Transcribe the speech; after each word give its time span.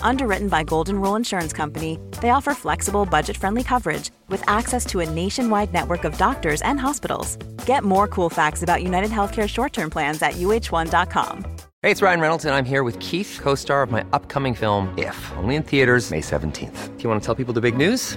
Underwritten 0.00 0.48
by 0.48 0.62
Golden 0.62 1.00
Rule 1.00 1.16
Insurance 1.16 1.52
Company, 1.52 1.98
they 2.22 2.30
offer 2.30 2.54
flexible, 2.54 3.04
budget-friendly 3.04 3.64
coverage 3.64 4.10
with 4.28 4.42
access 4.48 4.86
to 4.86 5.00
a 5.00 5.10
nationwide 5.10 5.72
network 5.72 6.04
of 6.04 6.16
doctors 6.16 6.62
and 6.62 6.80
hospitals. 6.80 7.36
Get 7.66 7.84
more 7.84 8.08
cool 8.08 8.30
facts 8.30 8.62
about 8.62 8.82
United 8.82 9.10
Healthcare 9.10 9.48
short-term 9.48 9.90
plans 9.90 10.22
at 10.22 10.34
uh1.com. 10.34 11.44
Hey, 11.82 11.90
it's 11.90 12.02
Ryan 12.02 12.20
Reynolds, 12.20 12.44
and 12.44 12.54
I'm 12.54 12.64
here 12.64 12.82
with 12.82 12.98
Keith, 13.00 13.38
co-star 13.42 13.82
of 13.82 13.90
my 13.90 14.04
upcoming 14.12 14.54
film, 14.54 14.92
If, 14.96 15.32
only 15.36 15.56
in 15.56 15.62
theaters 15.62 16.10
May 16.10 16.20
17th. 16.20 16.96
Do 16.96 17.02
you 17.02 17.08
want 17.10 17.22
to 17.22 17.26
tell 17.26 17.34
people 17.34 17.54
the 17.54 17.60
big 17.60 17.76
news? 17.76 18.16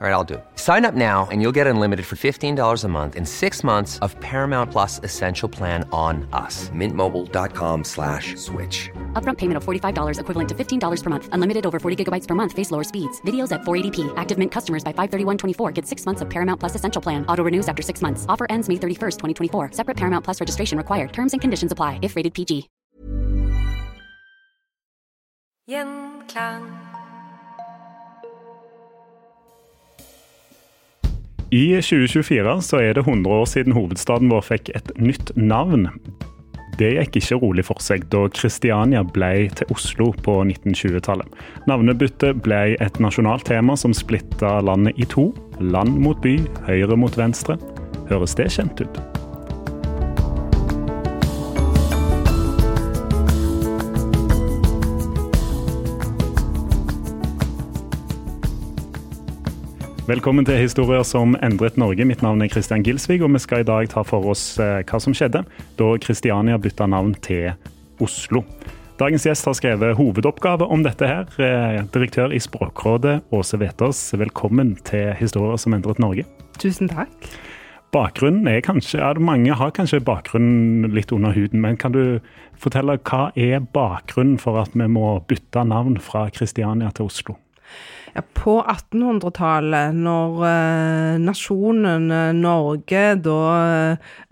All 0.00 0.06
right, 0.06 0.14
I'll 0.14 0.24
do 0.24 0.34
it. 0.34 0.44
Sign 0.54 0.86
up 0.86 0.94
now 0.94 1.28
and 1.30 1.42
you'll 1.42 1.52
get 1.52 1.66
unlimited 1.66 2.06
for 2.06 2.16
$15 2.16 2.84
a 2.84 2.88
month 2.88 3.16
in 3.16 3.26
six 3.26 3.62
months 3.62 3.98
of 3.98 4.18
Paramount 4.20 4.70
Plus 4.70 4.98
Essential 5.02 5.46
Plan 5.46 5.86
on 5.92 6.26
us. 6.32 6.70
Mintmobile.com 6.70 7.84
slash 7.84 8.34
switch. 8.36 8.88
Upfront 9.12 9.36
payment 9.36 9.58
of 9.58 9.64
$45 9.66 10.18
equivalent 10.18 10.48
to 10.48 10.54
$15 10.54 11.02
per 11.02 11.10
month. 11.10 11.28
Unlimited 11.32 11.66
over 11.66 11.78
40 11.78 12.02
gigabytes 12.02 12.26
per 12.26 12.34
month. 12.34 12.54
Face 12.54 12.70
lower 12.70 12.82
speeds. 12.82 13.20
Videos 13.26 13.52
at 13.52 13.60
480p. 13.60 14.10
Active 14.16 14.38
Mint 14.38 14.50
customers 14.50 14.82
by 14.82 14.94
531.24 14.94 15.74
get 15.74 15.86
six 15.86 16.06
months 16.06 16.22
of 16.22 16.30
Paramount 16.30 16.58
Plus 16.58 16.74
Essential 16.74 17.02
Plan. 17.02 17.26
Auto 17.26 17.44
renews 17.44 17.68
after 17.68 17.82
six 17.82 18.00
months. 18.00 18.24
Offer 18.26 18.46
ends 18.48 18.70
May 18.70 18.76
31st, 18.76 19.18
2024. 19.18 19.72
Separate 19.72 19.98
Paramount 19.98 20.24
Plus 20.24 20.40
registration 20.40 20.78
required. 20.78 21.12
Terms 21.12 21.34
and 21.34 21.42
conditions 21.42 21.72
apply 21.72 21.98
if 22.00 22.16
rated 22.16 22.32
PG. 22.32 22.70
Gjenklang. 25.68 26.80
I 31.52 31.80
2024 31.82 32.62
så 32.62 32.76
er 32.76 32.92
det 32.94 33.02
100 33.02 33.32
år 33.32 33.44
siden 33.44 33.72
hovedstaden 33.72 34.30
vår 34.30 34.44
fikk 34.46 34.70
et 34.74 34.92
nytt 34.98 35.32
navn. 35.34 35.88
Det 36.80 36.94
gikk 36.94 37.18
ikke 37.20 37.36
rolig 37.42 37.66
for 37.68 37.84
seg 37.84 38.06
da 38.12 38.22
Kristiania 38.32 39.02
ble 39.04 39.50
til 39.52 39.68
Oslo 39.74 40.14
på 40.24 40.38
1920-tallet. 40.46 41.28
Navnebyttet 41.68 42.40
ble 42.40 42.62
et 42.80 43.00
nasjonalt 43.04 43.44
tema 43.50 43.76
som 43.76 43.92
splitta 43.92 44.56
landet 44.64 44.96
i 44.96 45.04
to. 45.04 45.28
Land 45.60 46.00
mot 46.00 46.24
by, 46.24 46.38
høyre 46.70 46.96
mot 46.96 47.20
venstre. 47.20 47.60
Høres 48.08 48.38
det 48.40 48.48
kjent 48.56 48.80
ut? 48.80 49.02
Velkommen 60.10 60.42
til 60.42 60.56
Historier 60.58 61.04
som 61.06 61.36
endret 61.38 61.76
Norge. 61.78 62.02
Mitt 62.02 62.22
navn 62.24 62.40
er 62.42 62.48
Kristian 62.50 62.82
Gilsvig, 62.82 63.20
og 63.22 63.30
vi 63.30 63.38
skal 63.38 63.60
i 63.62 63.66
dag 63.68 63.86
ta 63.92 64.02
for 64.02 64.24
oss 64.32 64.56
eh, 64.58 64.80
hva 64.82 64.98
som 64.98 65.14
skjedde 65.14 65.44
da 65.78 65.90
Kristiania 66.02 66.56
bytta 66.58 66.88
navn 66.90 67.12
til 67.22 67.52
Oslo. 68.02 68.40
Dagens 68.98 69.28
gjest 69.28 69.46
har 69.46 69.54
skrevet 69.54 69.94
hovedoppgave 70.00 70.66
om 70.66 70.82
dette 70.82 71.06
her. 71.06 71.28
Eh, 71.38 71.78
direktør 71.94 72.34
i 72.34 72.40
Språkrådet, 72.42 73.20
Åse 73.30 73.60
Vetås, 73.62 74.00
velkommen 74.18 74.72
til 74.88 75.12
Historier 75.20 75.60
som 75.62 75.76
endret 75.78 76.02
Norge. 76.02 76.24
Tusen 76.58 76.90
takk. 76.90 77.30
Bakgrunnen 77.94 78.50
er 78.50 78.64
kanskje, 78.66 78.98
ja, 78.98 79.12
Mange 79.14 79.54
har 79.54 79.70
kanskje 79.76 80.02
bakgrunnen 80.02 80.90
litt 80.90 81.14
under 81.14 81.36
huden, 81.38 81.62
men 81.62 81.78
kan 81.78 81.94
du 81.94 82.18
fortelle 82.58 82.98
hva 82.98 83.28
er 83.38 83.62
bakgrunnen 83.62 84.42
for 84.42 84.58
at 84.58 84.74
vi 84.74 84.90
må 84.90 85.20
bytte 85.30 85.62
navn 85.70 86.00
fra 86.02 86.26
Kristiania 86.34 86.90
til 86.98 87.06
Oslo? 87.06 87.38
Ja, 88.10 88.22
på 88.34 88.56
1800-tallet, 88.66 89.94
når 89.94 90.40
eh, 90.48 91.18
nasjonen 91.22 92.10
eh, 92.10 92.32
Norge 92.34 93.02
da 93.22 93.42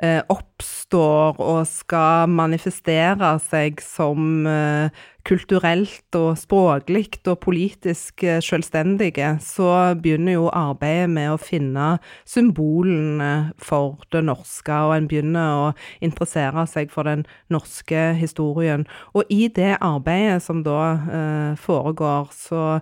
eh, 0.03 0.19
oppstår 0.35 1.39
og 1.39 1.61
skal 1.71 2.27
manifestere 2.33 3.37
seg 3.45 3.79
som 3.85 4.49
eh, 4.51 4.91
kulturelt 5.29 6.17
og 6.19 6.33
språklig 6.41 7.21
og 7.29 7.39
politisk 7.45 8.25
eh, 8.27 8.41
selvstendige, 8.43 9.37
så 9.45 9.95
begynner 10.03 10.41
jo 10.41 10.51
arbeidet 10.51 11.13
med 11.15 11.37
å 11.37 11.39
finne 11.39 11.93
symbolene 12.27 13.53
for 13.63 14.03
det 14.11 14.25
norske, 14.27 14.75
og 14.75 14.97
en 14.97 15.07
begynner 15.07 15.69
å 15.69 15.73
interessere 16.03 16.67
seg 16.67 16.91
for 16.91 17.07
den 17.07 17.29
norske 17.53 18.09
historien. 18.19 18.89
Og 19.15 19.31
i 19.31 19.47
det 19.55 19.77
arbeidet 19.79 20.43
som 20.43 20.67
da 20.67 20.83
eh, 20.99 21.55
foregår, 21.63 22.35
så 22.35 22.49
så 22.49 22.81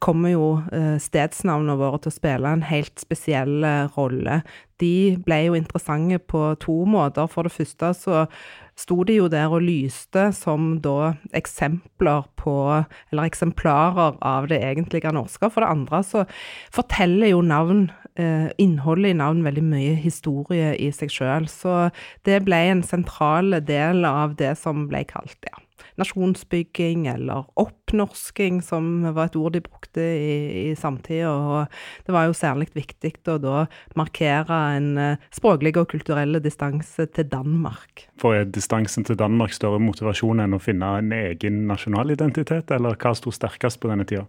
kommer 0.00 0.32
jo 0.32 0.46
stedsnavnene 1.02 1.76
våre 1.78 2.00
til 2.00 2.10
å 2.10 2.16
spille 2.16 2.54
en 2.54 2.64
helt 2.64 2.96
spesiell 3.02 3.64
rolle. 3.96 4.40
De 4.80 5.18
ble 5.20 5.38
jo 5.44 5.56
interessante 5.58 6.16
på 6.18 6.40
to 6.64 6.78
måter. 6.88 7.28
For 7.28 7.44
det 7.44 7.52
første 7.52 7.92
så 7.98 8.24
sto 8.80 9.02
de 9.04 9.18
jo 9.18 9.28
der 9.28 9.52
og 9.52 9.60
lyste 9.66 10.30
som 10.32 10.78
da 10.80 11.12
eksempler 11.36 12.24
på 12.40 12.56
Eller 13.12 13.28
eksemplarer 13.28 14.16
av 14.24 14.48
det 14.48 14.62
egentlige 14.64 15.12
norske. 15.12 15.50
For 15.52 15.60
det 15.60 15.72
andre 15.76 16.02
så 16.02 16.24
forteller 16.72 17.34
jo 17.34 17.42
navn 17.44 17.90
innholdet 18.58 19.12
i 19.12 19.16
navn 19.16 19.44
veldig 19.44 19.62
mye 19.64 19.94
historie 20.00 20.74
i 20.76 20.90
seg 20.92 21.12
sjøl. 21.12 21.46
Så 21.48 21.90
det 22.24 22.42
ble 22.44 22.56
en 22.72 22.82
sentral 22.82 23.60
del 23.64 24.04
av 24.08 24.36
det 24.40 24.56
som 24.58 24.88
ble 24.90 25.04
kalt 25.08 25.36
ja, 25.46 25.60
nasjonsbygging 26.00 27.06
eller 27.12 27.46
oppnorsking, 27.60 28.60
som 28.64 29.04
var 29.14 29.30
et 29.30 29.38
ord 29.38 29.54
de 29.56 29.62
brukte 29.64 30.02
i, 30.02 30.70
i 30.70 30.74
samtida. 30.78 31.30
Og 31.30 32.06
det 32.06 32.14
var 32.16 32.28
jo 32.28 32.36
særlig 32.36 32.70
viktig 32.74 33.14
å 33.30 33.38
da 33.42 33.64
markere 33.98 34.60
en 34.76 34.90
språklig 35.34 35.76
og 35.80 35.90
kulturell 35.92 36.40
distanse 36.42 37.06
til 37.14 37.28
Danmark. 37.30 38.06
For 38.20 38.36
er 38.36 38.48
distansen 38.48 39.06
til 39.06 39.18
Danmark 39.18 39.54
større 39.56 39.80
motivasjon 39.82 40.42
enn 40.44 40.56
å 40.56 40.60
finne 40.62 40.90
en 41.00 41.14
egen 41.16 41.64
nasjonal 41.70 42.12
identitet, 42.14 42.70
eller 42.74 42.98
hva 43.00 43.14
sto 43.16 43.32
sterkest 43.34 43.80
på 43.80 43.90
denne 43.90 44.06
tida? 44.08 44.26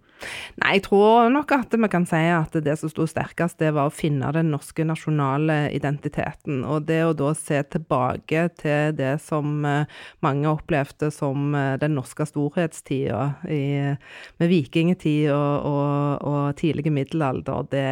Nei, 0.61 0.75
jeg 0.77 0.85
tror 0.87 1.31
nok 1.33 1.51
at 1.55 1.73
vi 1.75 1.89
kan 1.91 2.05
si 2.09 2.21
at 2.31 2.55
det 2.63 2.77
som 2.79 2.91
sto 2.91 3.07
sterkest, 3.09 3.59
det 3.61 3.73
var 3.75 3.89
å 3.89 3.93
finne 3.93 4.31
den 4.35 4.51
norske 4.53 4.85
nasjonale 4.87 5.63
identiteten. 5.75 6.63
Og 6.67 6.85
det 6.89 7.01
å 7.05 7.15
da 7.17 7.33
se 7.37 7.61
tilbake 7.73 8.47
til 8.61 8.95
det 8.97 9.15
som 9.25 9.61
mange 9.61 10.51
opplevde 10.51 11.11
som 11.13 11.55
den 11.81 11.95
norske 11.97 12.25
storhetstida 12.27 13.21
med 13.43 14.51
vikingtid 14.51 15.29
og, 15.33 15.67
og, 15.69 16.25
og 16.27 16.57
tidlige 16.59 16.93
middelalder, 16.93 17.67
det, 17.71 17.85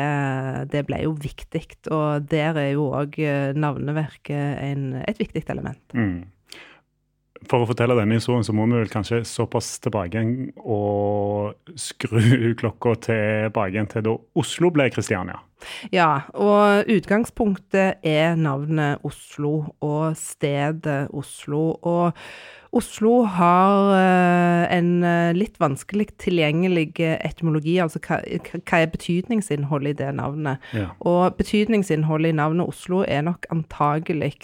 det, 0.74 0.86
ble 0.88 1.04
jo 1.06 1.14
viktig. 1.20 1.64
Og 1.92 2.28
der 2.32 2.60
er 2.60 2.74
jo 2.74 2.90
òg 2.98 3.20
navneverket 3.60 4.60
en, 4.66 4.92
et 5.06 5.22
viktig 5.22 5.46
element. 5.50 5.82
Mm. 5.98 6.28
For 7.48 7.64
å 7.64 7.68
fortelle 7.70 7.96
denne 7.96 8.18
historien, 8.20 8.44
så 8.44 8.54
må 8.56 8.66
vi 8.68 8.82
vel 8.82 8.92
kanskje 8.92 9.22
såpass 9.28 9.78
tilbake 9.84 10.24
og 10.60 11.72
skru 11.80 12.20
klokka 12.60 12.96
tilbake 13.08 13.78
igjen 13.78 13.88
til 13.92 14.06
da 14.10 14.16
Oslo 14.42 14.72
ble 14.76 14.90
Kristiania. 14.92 15.40
Ja, 15.92 16.26
og 16.36 16.90
utgangspunktet 16.92 18.04
er 18.08 18.36
navnet 18.40 19.04
Oslo 19.08 19.54
og 19.84 20.20
stedet 20.20 21.08
Oslo. 21.16 21.64
Og 21.80 22.20
Oslo 22.76 23.24
har 23.26 23.96
en 24.70 24.90
litt 25.34 25.56
vanskelig 25.62 26.12
tilgjengelig 26.22 27.00
etymologi, 27.02 27.80
altså 27.82 28.02
hva, 28.06 28.20
hva 28.62 28.82
er 28.84 28.92
betydningsinnholdet 28.94 29.96
i 29.96 30.00
det 30.04 30.12
navnet? 30.20 30.68
Ja. 30.78 30.92
Og 31.02 31.40
betydningsinnholdet 31.40 32.34
i 32.34 32.38
navnet 32.38 32.70
Oslo 32.70 33.02
er 33.08 33.26
nok 33.26 33.50
antagelig 33.50 34.36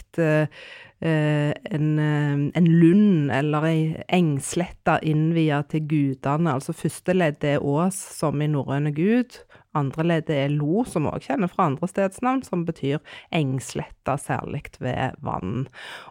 en, 1.05 1.89
en 1.99 2.69
lund 2.81 3.31
eller 3.35 3.67
ei 3.69 3.79
engslette 4.15 4.97
innvia 5.05 5.61
til 5.69 5.85
gudene. 5.89 6.55
Altså 6.55 6.73
første 6.73 7.13
leddet 7.13 7.57
er 7.57 7.65
Ås, 7.65 7.99
som 8.17 8.41
i 8.41 8.49
norrøne 8.49 8.93
gud. 8.95 9.37
Andre 9.75 10.05
leddet 10.07 10.37
er 10.39 10.53
Lo, 10.53 10.85
som 10.87 11.09
òg 11.11 11.25
kjenner 11.27 11.51
fra 11.51 11.67
andre 11.69 11.89
stedsnavn, 11.91 12.45
som 12.47 12.63
betyr 12.67 13.01
engsletta, 13.35 14.15
særlig 14.21 14.63
ved 14.79 15.19
vann. 15.25 15.65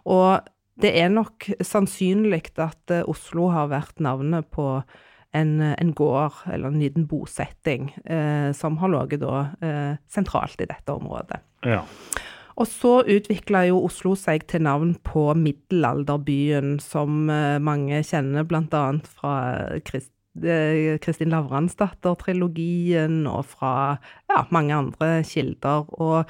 Og 0.05 0.45
det 0.81 0.91
er 0.99 1.11
nok 1.13 1.47
sannsynlig 1.63 2.49
at 2.59 2.93
eh, 2.93 3.07
Oslo 3.07 3.49
har 3.53 3.71
vært 3.71 4.01
navnet 4.03 4.47
på 4.53 4.67
en, 5.35 5.51
en 5.61 5.91
gård, 5.95 6.43
eller 6.51 6.71
en 6.71 6.79
liten 6.79 7.07
bosetting, 7.07 7.89
eh, 8.05 8.51
som 8.55 8.79
har 8.81 8.91
ligget 8.93 9.25
eh, 9.25 9.97
sentralt 10.11 10.61
i 10.63 10.69
dette 10.69 10.95
området. 10.95 11.41
Ja. 11.67 11.83
Og 12.55 12.69
så 12.71 13.01
utvikla 13.11 13.65
jo 13.67 13.81
Oslo 13.83 14.13
seg 14.15 14.45
til 14.47 14.63
navn 14.63 14.93
på 15.03 15.27
middelalderbyen, 15.35 16.77
som 16.83 17.29
eh, 17.31 17.57
mange 17.59 17.99
kjenner 18.07 18.47
bl.a. 18.47 18.85
fra 19.17 19.35
Krist 19.87 20.14
Kristin 21.01 21.31
Lavransdatter-trilogien 21.31 23.23
og 23.29 23.45
fra 23.53 23.73
ja, 24.29 24.43
mange 24.51 24.75
andre 24.75 25.23
kilder. 25.23 25.87
Og 25.95 26.25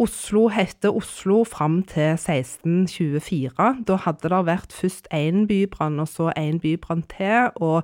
Oslo 0.00 0.46
heter 0.48 0.94
Oslo 0.96 1.42
fram 1.44 1.82
til 1.82 2.14
1624. 2.14 3.84
Da 3.88 3.98
hadde 4.04 4.30
det 4.30 4.42
vært 4.46 4.72
først 4.72 5.10
én 5.12 5.46
bybrann 5.50 6.00
og 6.00 6.08
så 6.08 6.30
én 6.38 6.60
bybrann 6.62 7.02
til. 7.10 7.50
Og 7.56 7.82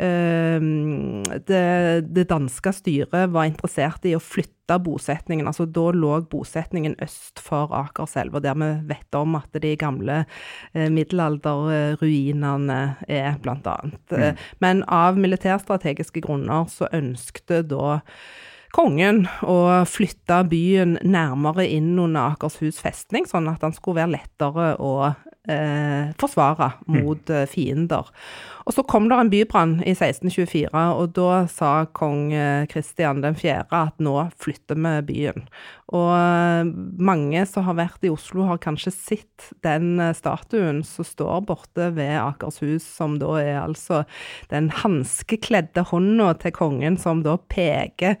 øh, 0.00 0.60
det, 1.48 1.62
det 2.16 2.30
danske 2.30 2.72
styret 2.72 3.32
var 3.32 3.50
interessert 3.50 4.08
i 4.08 4.16
å 4.16 4.22
flytte 4.22 4.61
bosetningen. 4.68 5.46
Altså 5.46 5.66
da 5.66 5.90
lå 5.94 6.20
bosetningen 6.30 6.94
øst 7.02 7.40
for 7.42 7.72
Akerselva, 7.76 8.40
der 8.40 8.54
vi 8.54 8.70
vet 8.88 9.18
om 9.18 9.36
at 9.36 9.62
de 9.62 9.74
gamle 9.76 10.24
eh, 10.74 10.88
middelalderruinene 10.92 12.80
er, 13.08 13.34
blant 13.42 13.66
annet. 13.66 14.00
Mm. 14.10 14.40
Men 14.64 14.84
av 14.88 15.18
militærstrategiske 15.20 16.22
grunner 16.24 16.68
så 16.70 16.88
ønskte 16.92 17.62
da 17.66 18.00
kongen 18.72 19.26
å 19.44 19.84
flytte 19.88 20.38
byen 20.48 20.96
nærmere 21.04 21.66
inn 21.68 21.92
under 21.98 22.32
Akershus 22.32 22.80
festning, 22.80 23.28
sånn 23.28 23.50
at 23.52 23.60
den 23.64 23.76
skulle 23.76 24.00
være 24.00 24.16
lettere 24.16 24.72
å 24.80 25.12
eh, 25.48 26.12
forsvare 26.20 26.72
mot 26.86 27.28
mm. 27.28 27.46
fiender. 27.50 28.10
Og 28.62 28.76
så 28.76 28.84
kom 28.86 29.08
det 29.10 29.18
en 29.18 29.30
bybrann 29.32 29.74
i 29.82 29.94
1624, 29.96 30.70
og 30.70 31.14
da 31.16 31.42
sa 31.50 31.72
kong 31.98 32.30
Kristian 32.70 33.24
eh, 33.26 33.34
4. 33.34 33.64
at 33.74 34.02
nå 34.02 34.14
flytter 34.38 34.78
vi 34.78 34.92
byen. 35.08 35.48
Og 35.92 36.10
eh, 36.14 36.70
mange 37.02 37.42
som 37.50 37.66
har 37.66 37.78
vært 37.80 38.06
i 38.06 38.12
Oslo, 38.12 38.46
har 38.46 38.62
kanskje 38.62 38.94
sett 38.94 39.50
den 39.66 39.98
statuen 40.14 40.82
som 40.86 41.06
står 41.06 41.42
borte 41.48 41.90
ved 41.96 42.14
Akershus, 42.20 42.86
som 42.86 43.18
da 43.22 43.34
er 43.42 43.58
altså 43.64 44.04
den 44.52 44.70
hanskekledde 44.82 45.88
hånda 45.90 46.36
til 46.44 46.54
kongen, 46.54 47.00
som 47.00 47.26
da 47.26 47.36
peker 47.50 48.20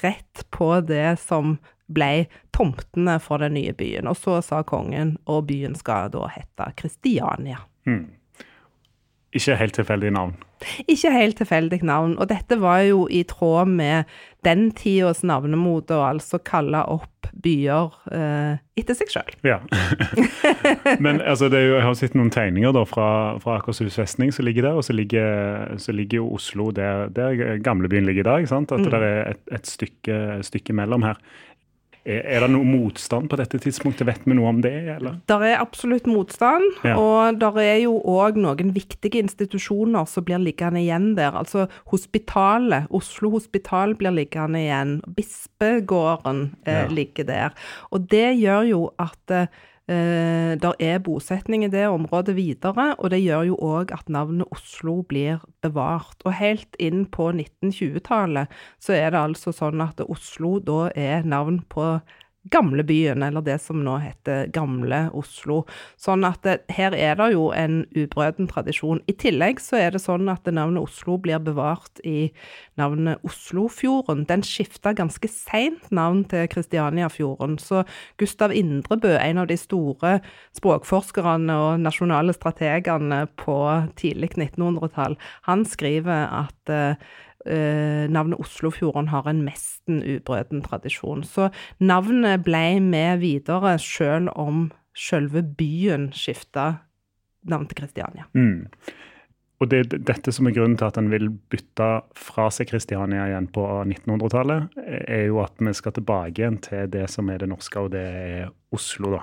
rett 0.00 0.46
på 0.54 0.74
det 0.88 1.18
som 1.20 1.58
ble 1.94 2.26
tomtene 2.56 3.18
for 3.22 3.42
den 3.42 3.56
nye 3.58 3.74
byen. 3.76 4.10
Og 4.10 4.18
så 4.20 4.40
sa 4.44 4.62
kongen, 4.66 5.16
og 5.26 5.46
byen 5.50 5.76
skal 5.78 6.12
da 6.14 6.26
hete 6.32 6.72
Kristiania. 6.78 7.62
Mm. 7.88 8.08
Ikke 9.32 9.56
helt 9.56 9.78
tilfeldig 9.78 10.10
navn? 10.12 10.34
Ikke 10.90 11.10
helt 11.10 11.38
tilfeldig 11.40 11.80
navn. 11.88 12.14
Og 12.20 12.28
dette 12.30 12.58
var 12.60 12.82
jo 12.84 13.06
i 13.10 13.22
tråd 13.28 13.70
med 13.70 14.10
den 14.44 14.68
tidas 14.76 15.22
navnemote 15.26 15.96
å 15.96 16.04
altså 16.10 16.40
kalle 16.44 16.82
opp 16.90 17.30
byer 17.32 17.94
eh, 18.12 18.60
etter 18.78 18.98
seg 18.98 19.12
sjøl. 19.14 19.32
Ja. 19.46 19.60
Men 21.04 21.22
altså, 21.22 21.48
jo, 21.48 21.76
jeg 21.78 21.86
har 21.86 21.96
sett 21.98 22.16
noen 22.18 22.32
tegninger 22.34 22.74
da, 22.76 22.84
fra, 22.88 23.08
fra 23.42 23.56
Akershus 23.60 23.96
festning 23.98 24.34
som 24.34 24.46
ligger 24.46 24.68
der, 24.68 24.78
og 24.78 24.84
så 24.86 24.96
ligger, 24.96 25.72
så 25.80 25.94
ligger 25.96 26.20
jo 26.20 26.28
Oslo 26.36 26.68
der, 26.76 27.08
der 27.14 27.56
gamlebyen 27.64 28.06
ligger 28.08 28.26
i 28.26 28.30
dag. 28.30 28.50
At 28.52 28.76
mm. 28.76 28.90
det 28.90 29.00
er 29.00 29.32
et, 29.32 29.42
et 29.56 29.70
stykke, 29.70 30.20
stykke 30.44 30.76
mellom 30.76 31.08
her. 31.08 31.22
Er 32.04 32.42
det 32.42 32.48
noe 32.50 32.66
motstand 32.66 33.28
på 33.30 33.38
dette 33.38 33.60
tidspunktet? 33.62 34.08
Vet 34.08 34.24
vi 34.26 34.34
noe 34.34 34.50
om 34.50 34.62
det? 34.64 34.74
eller? 34.96 35.20
Der 35.30 35.44
er 35.46 35.60
absolutt 35.62 36.08
motstand, 36.10 36.64
ja. 36.82 36.96
og 36.98 37.38
der 37.38 37.58
er 37.62 37.76
jo 37.84 37.94
òg 38.10 38.40
noen 38.42 38.72
viktige 38.74 39.22
institusjoner 39.22 40.08
som 40.10 40.26
blir 40.26 40.42
liggende 40.42 40.82
igjen 40.82 41.12
der. 41.18 41.36
Altså 41.38 41.68
hospitalet, 41.92 42.90
Oslo 42.90 43.30
hospital 43.36 43.94
blir 43.98 44.14
liggende 44.16 44.64
igjen. 44.64 44.96
Bispegården 45.14 46.48
eh, 46.66 46.80
ja. 46.82 46.88
ligger 46.90 47.28
der. 47.30 47.60
Og 47.94 48.10
det 48.10 48.32
gjør 48.40 48.66
jo 48.72 48.82
at 49.02 49.36
eh, 49.36 49.62
Eh, 49.92 50.54
der 50.62 50.76
er 50.78 51.00
bosetning 51.02 51.64
i 51.66 51.70
det 51.72 51.84
området 51.90 52.36
videre, 52.36 52.92
og 52.98 53.10
det 53.10 53.20
gjør 53.22 53.48
jo 53.50 53.56
òg 53.60 53.92
at 53.92 54.08
navnet 54.12 54.48
Oslo 54.54 55.00
blir 55.02 55.42
bevart. 55.64 56.16
Og 56.24 56.36
helt 56.38 56.78
inn 56.80 57.04
på 57.10 57.30
1920-tallet 57.34 58.52
så 58.80 58.94
er 58.96 59.12
det 59.12 59.20
altså 59.20 59.52
sånn 59.52 59.82
at 59.84 60.00
Oslo 60.06 60.58
da 60.62 60.86
er 60.94 61.26
navn 61.28 61.60
på 61.72 61.96
gamlebyen, 62.50 63.22
eller 63.22 63.44
det 63.44 63.58
som 63.62 63.82
nå 63.84 63.96
heter 64.02 64.48
Gamle 64.54 65.04
Oslo. 65.14 65.62
Sånn 66.00 66.26
at 66.26 66.42
det, 66.46 66.58
her 66.74 66.94
er 66.96 67.16
det 67.20 67.28
jo 67.34 67.50
en 67.54 67.84
ubrøden 67.94 68.48
tradisjon. 68.50 69.02
I 69.06 69.14
tillegg 69.14 69.62
så 69.62 69.78
er 69.78 69.94
det 69.94 70.02
sånn 70.02 70.30
at 70.32 70.48
navnet 70.50 70.82
Oslo 70.82 71.18
blir 71.22 71.42
bevart 71.42 72.02
i 72.08 72.32
navnet 72.80 73.22
Oslofjorden. 73.26 74.26
Den 74.30 74.42
skifta 74.46 74.94
ganske 74.96 75.30
seint 75.30 75.90
navn 75.94 76.24
til 76.30 76.48
Kristianiafjorden, 76.50 77.58
så 77.62 77.84
Gustav 78.20 78.54
Indrebø, 78.56 79.14
en 79.18 79.42
av 79.44 79.50
de 79.50 79.58
store 79.60 80.18
språkforskerne 80.58 81.58
og 81.62 81.82
nasjonale 81.84 82.34
strategene 82.36 83.24
på 83.38 83.58
tidlig 84.00 84.32
1900-tall, 84.34 85.18
han 85.46 85.66
skriver 85.68 86.26
at 86.42 86.72
eh, 86.72 87.12
navnet 87.44 88.38
Oslofjorden 88.38 89.08
har 89.10 89.26
en 89.26 89.42
mesten 89.46 90.02
ubrøten 90.16 90.62
tradisjon. 90.62 91.24
Så 91.26 91.48
navnet 91.82 92.44
ble 92.46 92.80
med 92.84 93.22
videre, 93.24 93.74
selv 93.82 94.30
om 94.38 94.68
selve 94.94 95.42
byen 95.42 96.10
skifta 96.14 96.74
navn 97.48 97.66
til 97.66 97.80
Kristiania. 97.82 98.28
Mm. 98.36 98.68
Og 99.62 99.68
det 99.70 99.78
er 99.78 100.00
dette 100.10 100.32
som 100.34 100.48
er 100.48 100.54
grunnen 100.56 100.74
til 100.78 100.88
at 100.88 100.96
en 100.98 101.10
vil 101.12 101.28
bytte 101.30 101.88
fra 102.18 102.48
seg 102.50 102.66
Kristiania 102.72 103.28
igjen 103.30 103.46
på 103.54 103.62
1900-tallet, 103.84 104.74
er 105.06 105.28
jo 105.28 105.38
at 105.44 105.62
vi 105.62 105.74
skal 105.78 105.94
tilbake 105.94 106.42
igjen 106.42 106.58
til 106.64 106.90
det 106.90 107.04
som 107.12 107.30
er 107.30 107.44
det 107.44 107.50
norske, 107.52 107.78
og 107.78 107.92
det 107.94 108.02
er 108.02 108.50
Oslo, 108.74 109.14
da. 109.14 109.22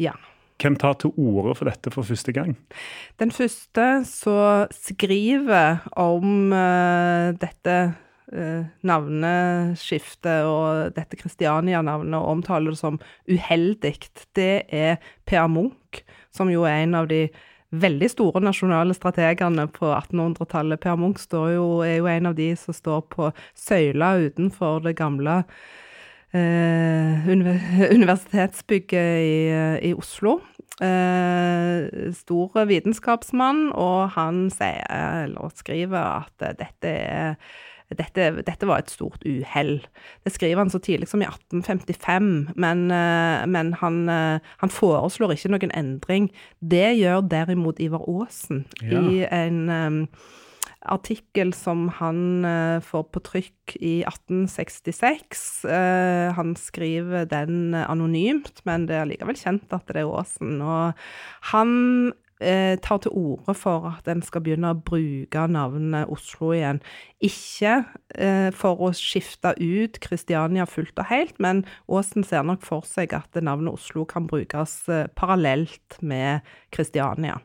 Ja. 0.00 0.12
Hvem 0.60 0.76
tar 0.76 0.98
til 1.00 1.14
orde 1.16 1.54
for 1.56 1.70
dette 1.70 1.92
for 1.92 2.06
første 2.06 2.34
gang? 2.36 2.54
Den 3.20 3.32
første 3.32 3.86
som 4.08 4.70
skriver 4.74 5.80
om 5.96 6.52
uh, 6.52 7.32
dette 7.40 7.76
uh, 8.34 8.64
navneskiftet 8.84 10.48
og 10.48 10.96
dette 10.96 11.16
Kristiania-navnet, 11.20 12.18
og 12.18 12.36
omtaler 12.36 12.74
det 12.74 12.82
som 12.82 13.00
uheldig, 13.30 13.94
det 14.36 14.54
er 14.68 15.00
Per 15.26 15.48
Munch, 15.48 16.04
som 16.34 16.52
jo 16.52 16.66
er 16.68 16.84
en 16.84 16.98
av 17.00 17.08
de 17.10 17.28
veldig 17.70 18.08
store 18.10 18.42
nasjonale 18.42 18.94
strategene 18.96 19.66
på 19.70 19.92
1800-tallet. 19.94 20.80
Per 20.82 20.96
Munch 20.98 21.26
jo, 21.30 21.80
er 21.86 22.00
jo 22.00 22.10
en 22.10 22.30
av 22.32 22.34
de 22.38 22.50
som 22.58 22.74
står 22.74 23.04
på 23.12 23.30
søyla 23.54 24.16
utenfor 24.26 24.82
det 24.84 24.96
gamle 24.98 25.44
universitetsbygget 27.96 29.22
i, 29.22 29.88
i 29.90 29.94
Oslo. 29.94 30.38
Eh, 30.80 32.12
stor 32.16 32.64
vitenskapsmann, 32.64 33.72
og 33.76 34.10
han 34.14 34.46
sier, 34.54 34.86
eller 35.26 35.50
skriver, 35.54 36.22
at 36.22 36.56
dette 36.60 36.94
dette, 37.90 38.28
dette, 38.46 38.66
var 38.70 38.78
et 38.78 38.90
stort 38.92 39.24
uhell. 39.26 39.80
Det 40.22 40.30
skriver 40.30 40.62
han 40.62 40.70
så 40.70 40.78
tidlig 40.78 41.08
som 41.10 41.24
i 41.24 41.26
1855, 41.26 42.54
men, 42.54 42.84
eh, 42.94 43.46
men 43.50 43.72
han, 43.80 44.08
han, 44.62 44.70
foreslår 44.70 45.34
ikke 45.34 45.50
noen 45.50 45.74
endring. 45.74 46.30
Det 46.62 46.94
gjør 47.00 47.26
derimot 47.26 47.82
Ivar 47.82 48.06
Aasen 48.06 48.62
ja. 48.78 49.02
i 49.02 49.26
en 49.26 50.06
artikkel 50.88 51.52
som 51.56 51.88
han 51.98 52.46
uh, 52.46 52.80
får 52.84 53.04
på 53.12 53.22
trykk 53.26 53.76
i 53.80 54.00
1866. 54.08 55.44
Uh, 55.66 55.74
eh, 55.74 56.30
han 56.36 56.54
skriver 56.56 57.28
den 57.28 57.74
anonymt, 57.74 58.62
men 58.68 58.88
det 58.88 58.96
er 58.96 59.10
likevel 59.10 59.38
kjent 59.38 59.72
at 59.76 59.86
det 59.90 60.02
er 60.02 60.08
Aasen. 60.08 60.58
Og 60.64 60.96
han 61.52 61.74
uh, 62.40 62.74
tar 62.80 63.02
til 63.04 63.12
orde 63.12 63.54
for 63.58 63.90
at 63.92 64.08
en 64.08 64.24
skal 64.24 64.44
begynne 64.46 64.72
å 64.72 64.80
bruke 64.80 65.44
navnet 65.52 66.08
Oslo 66.12 66.54
igjen. 66.56 66.80
Ikke 67.20 67.82
for 68.56 68.80
å 68.80 68.88
skifte 68.96 69.52
ut 69.60 70.00
Kristiania 70.02 70.64
fullt 70.66 70.96
og 70.98 71.10
helt, 71.12 71.36
men 71.38 71.62
Aasen 71.92 72.24
ser 72.26 72.46
nok 72.48 72.64
for 72.64 72.88
seg 72.88 73.12
at 73.16 73.36
navnet 73.36 73.76
Oslo 73.76 74.06
kan 74.08 74.26
brukes 74.30 74.82
parallelt 75.20 76.00
med 76.00 76.40
Kristiania. 76.72 77.38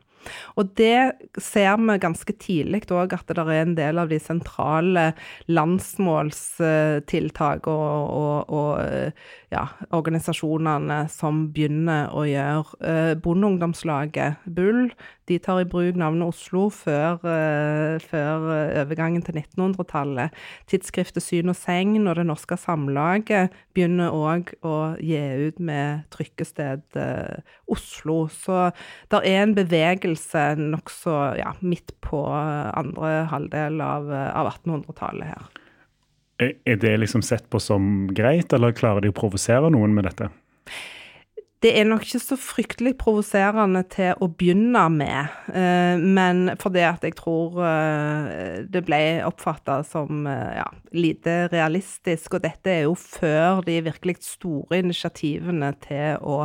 Og 0.56 0.64
det 0.78 1.12
ser 1.42 1.76
vi 1.80 1.98
ganske 2.02 2.32
tidlig 2.40 2.82
òg, 2.90 3.12
at 3.16 3.26
det 3.28 3.38
er 3.42 3.50
en 3.62 3.74
del 3.78 3.96
av 4.02 4.08
de 4.12 4.18
sentrale 4.22 5.04
landsmålstiltak 5.48 7.60
og, 7.70 8.10
og, 8.20 8.36
og 8.50 8.70
ja, 9.52 9.64
organisasjonene 9.94 11.08
som 11.12 11.34
begynner 11.54 12.02
å 12.14 12.22
gjøre. 12.28 12.64
Eh, 12.86 13.14
Bondeungdomslaget, 13.22 14.30
Bull, 14.56 14.82
de 15.26 15.38
tar 15.42 15.60
i 15.60 15.66
bruk 15.66 15.96
navnet 15.98 16.28
Oslo 16.28 16.68
før, 16.70 17.18
uh, 17.26 17.98
før 17.98 18.44
overgangen 18.82 19.24
til 19.26 19.40
1900-tallet. 19.40 20.34
Tidsskriftet 20.70 21.24
Syn 21.24 21.50
og 21.50 21.58
Segn 21.58 22.06
og 22.06 22.14
Det 22.18 22.26
Norske 22.28 22.58
Samlaget 22.60 23.54
begynner 23.74 24.14
òg 24.14 24.52
å 24.62 24.94
gi 25.02 25.18
ut 25.48 25.58
med 25.58 26.06
trykkested 26.14 26.84
uh, 26.94 27.42
Oslo. 27.66 28.28
Så 28.30 28.70
det 29.10 29.22
er 29.26 29.42
en 29.42 29.56
bevegelse 29.56 30.15
nokså 30.60 31.14
ja, 31.40 31.52
midt 31.60 31.94
på 32.04 32.22
andre 32.26 33.26
halvdel 33.30 33.80
av, 33.84 34.10
av 34.10 34.50
1800-tallet 34.54 35.32
her. 35.34 35.46
Er 36.38 36.76
det 36.76 36.96
liksom 37.00 37.22
sett 37.24 37.46
på 37.48 37.60
som 37.62 38.08
greit, 38.12 38.52
eller 38.52 38.76
klarer 38.76 39.00
de 39.00 39.12
å 39.12 39.16
provosere 39.16 39.70
noen 39.72 39.94
med 39.96 40.04
dette? 40.04 40.28
Det 41.64 41.70
er 41.80 41.86
nok 41.88 42.02
ikke 42.04 42.20
så 42.20 42.36
fryktelig 42.36 42.92
provoserende 43.00 43.80
til 43.88 44.18
å 44.20 44.28
begynne 44.28 44.82
med, 44.92 45.32
eh, 45.56 45.96
men 45.96 46.50
fordi 46.60 46.82
at 46.84 47.06
jeg 47.06 47.16
tror 47.16 47.56
eh, 47.64 48.58
det 48.68 48.82
ble 48.84 49.00
oppfatta 49.24 49.78
som 49.88 50.28
eh, 50.28 50.58
ja, 50.58 50.66
lite 50.92 51.38
realistisk. 51.48 52.36
Og 52.36 52.44
dette 52.44 52.74
er 52.74 52.84
jo 52.84 52.92
før 53.00 53.64
de 53.64 53.78
virkelig 53.88 54.18
store 54.28 54.82
initiativene 54.84 55.72
til 55.88 56.20
å 56.20 56.42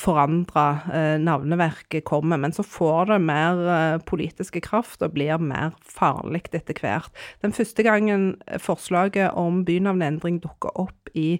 forandre 0.00 1.18
navneverket 1.20 2.06
kommer. 2.08 2.40
Men 2.40 2.54
så 2.56 2.64
får 2.64 3.10
det 3.10 3.18
mer 3.28 4.00
politiske 4.08 4.62
kraft 4.64 5.04
og 5.04 5.12
blir 5.18 5.36
mer 5.42 5.74
farlig 5.84 6.46
etter 6.56 6.80
hvert. 6.80 7.12
Den 7.44 7.52
første 7.52 7.84
gangen 7.84 8.30
forslaget 8.62 9.36
om 9.36 9.64
bynavnendring 9.68 10.40
dukker 10.44 10.72
opp 10.80 11.12
i 11.12 11.36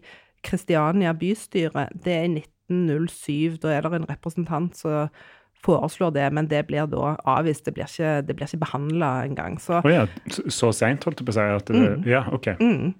Kristiania 0.47 1.15
bystyre, 1.17 1.89
det 2.05 2.13
er 2.13 2.29
i 2.29 2.43
1907. 2.69 3.59
Da 3.63 3.73
er 3.75 3.87
det 3.87 3.99
en 3.99 4.11
representant 4.11 4.77
som 4.79 5.09
foreslår 5.67 6.13
det, 6.15 6.27
men 6.37 6.49
det 6.51 6.67
blir 6.69 6.87
da 6.91 7.17
avvist. 7.27 7.65
Det 7.67 7.75
blir 7.75 7.89
ikke, 7.89 8.21
det 8.27 8.37
blir 8.37 8.47
ikke 8.47 8.63
behandla 8.63 9.11
engang. 9.27 9.59
Så 9.63 9.81
oh 9.83 9.93
ja, 9.93 10.07
så 10.29 10.73
seint, 10.77 11.07
holdt 11.07 11.23
jeg 11.23 11.29
på 11.29 11.35
å 11.35 11.39
si? 11.39 11.47
At 11.57 11.71
det, 11.71 11.83
mm. 11.83 12.07
Ja, 12.11 12.27
OK. 12.35 12.53
Mm. 12.61 12.93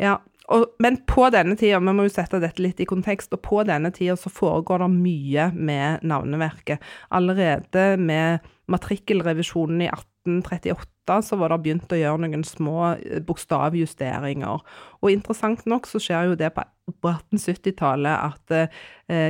Ja, 0.00 0.16
og, 0.50 0.66
men 0.82 0.98
på 1.08 1.28
denne 1.32 1.56
tida, 1.58 1.78
vi 1.78 1.94
må 1.94 2.06
jo 2.06 2.12
sette 2.12 2.40
dette 2.42 2.62
litt 2.62 2.80
i 2.82 2.88
kontekst, 2.88 3.32
og 3.36 3.42
på 3.46 3.62
denne 3.68 3.92
tida 3.94 4.16
så 4.18 4.32
foregår 4.32 4.82
det 4.84 4.90
mye 4.94 5.50
med 5.54 6.06
navneverket. 6.06 6.82
Allerede 7.14 7.94
med 8.00 8.46
matrikkelrevisjonen 8.70 9.84
i 9.86 9.90
1838 9.90 11.20
så 11.26 11.38
var 11.40 11.50
det 11.50 11.60
begynt 11.64 11.94
å 11.94 11.98
gjøre 11.98 12.22
noen 12.22 12.42
små 12.46 12.92
eh, 12.96 13.22
bokstavjusteringer. 13.26 14.66
Og 15.00 15.14
interessant 15.14 15.64
nok 15.70 15.88
så 15.90 16.02
skjer 16.02 16.30
jo 16.30 16.38
det 16.38 16.52
på 16.54 16.66
1870-tallet 17.00 18.30
at 18.30 18.74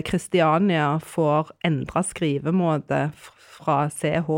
Kristiania 0.08 0.96
eh, 0.96 1.06
får 1.12 1.52
endra 1.68 2.04
skrivemåte 2.04 3.04
fra 3.60 3.82
CH 3.92 4.30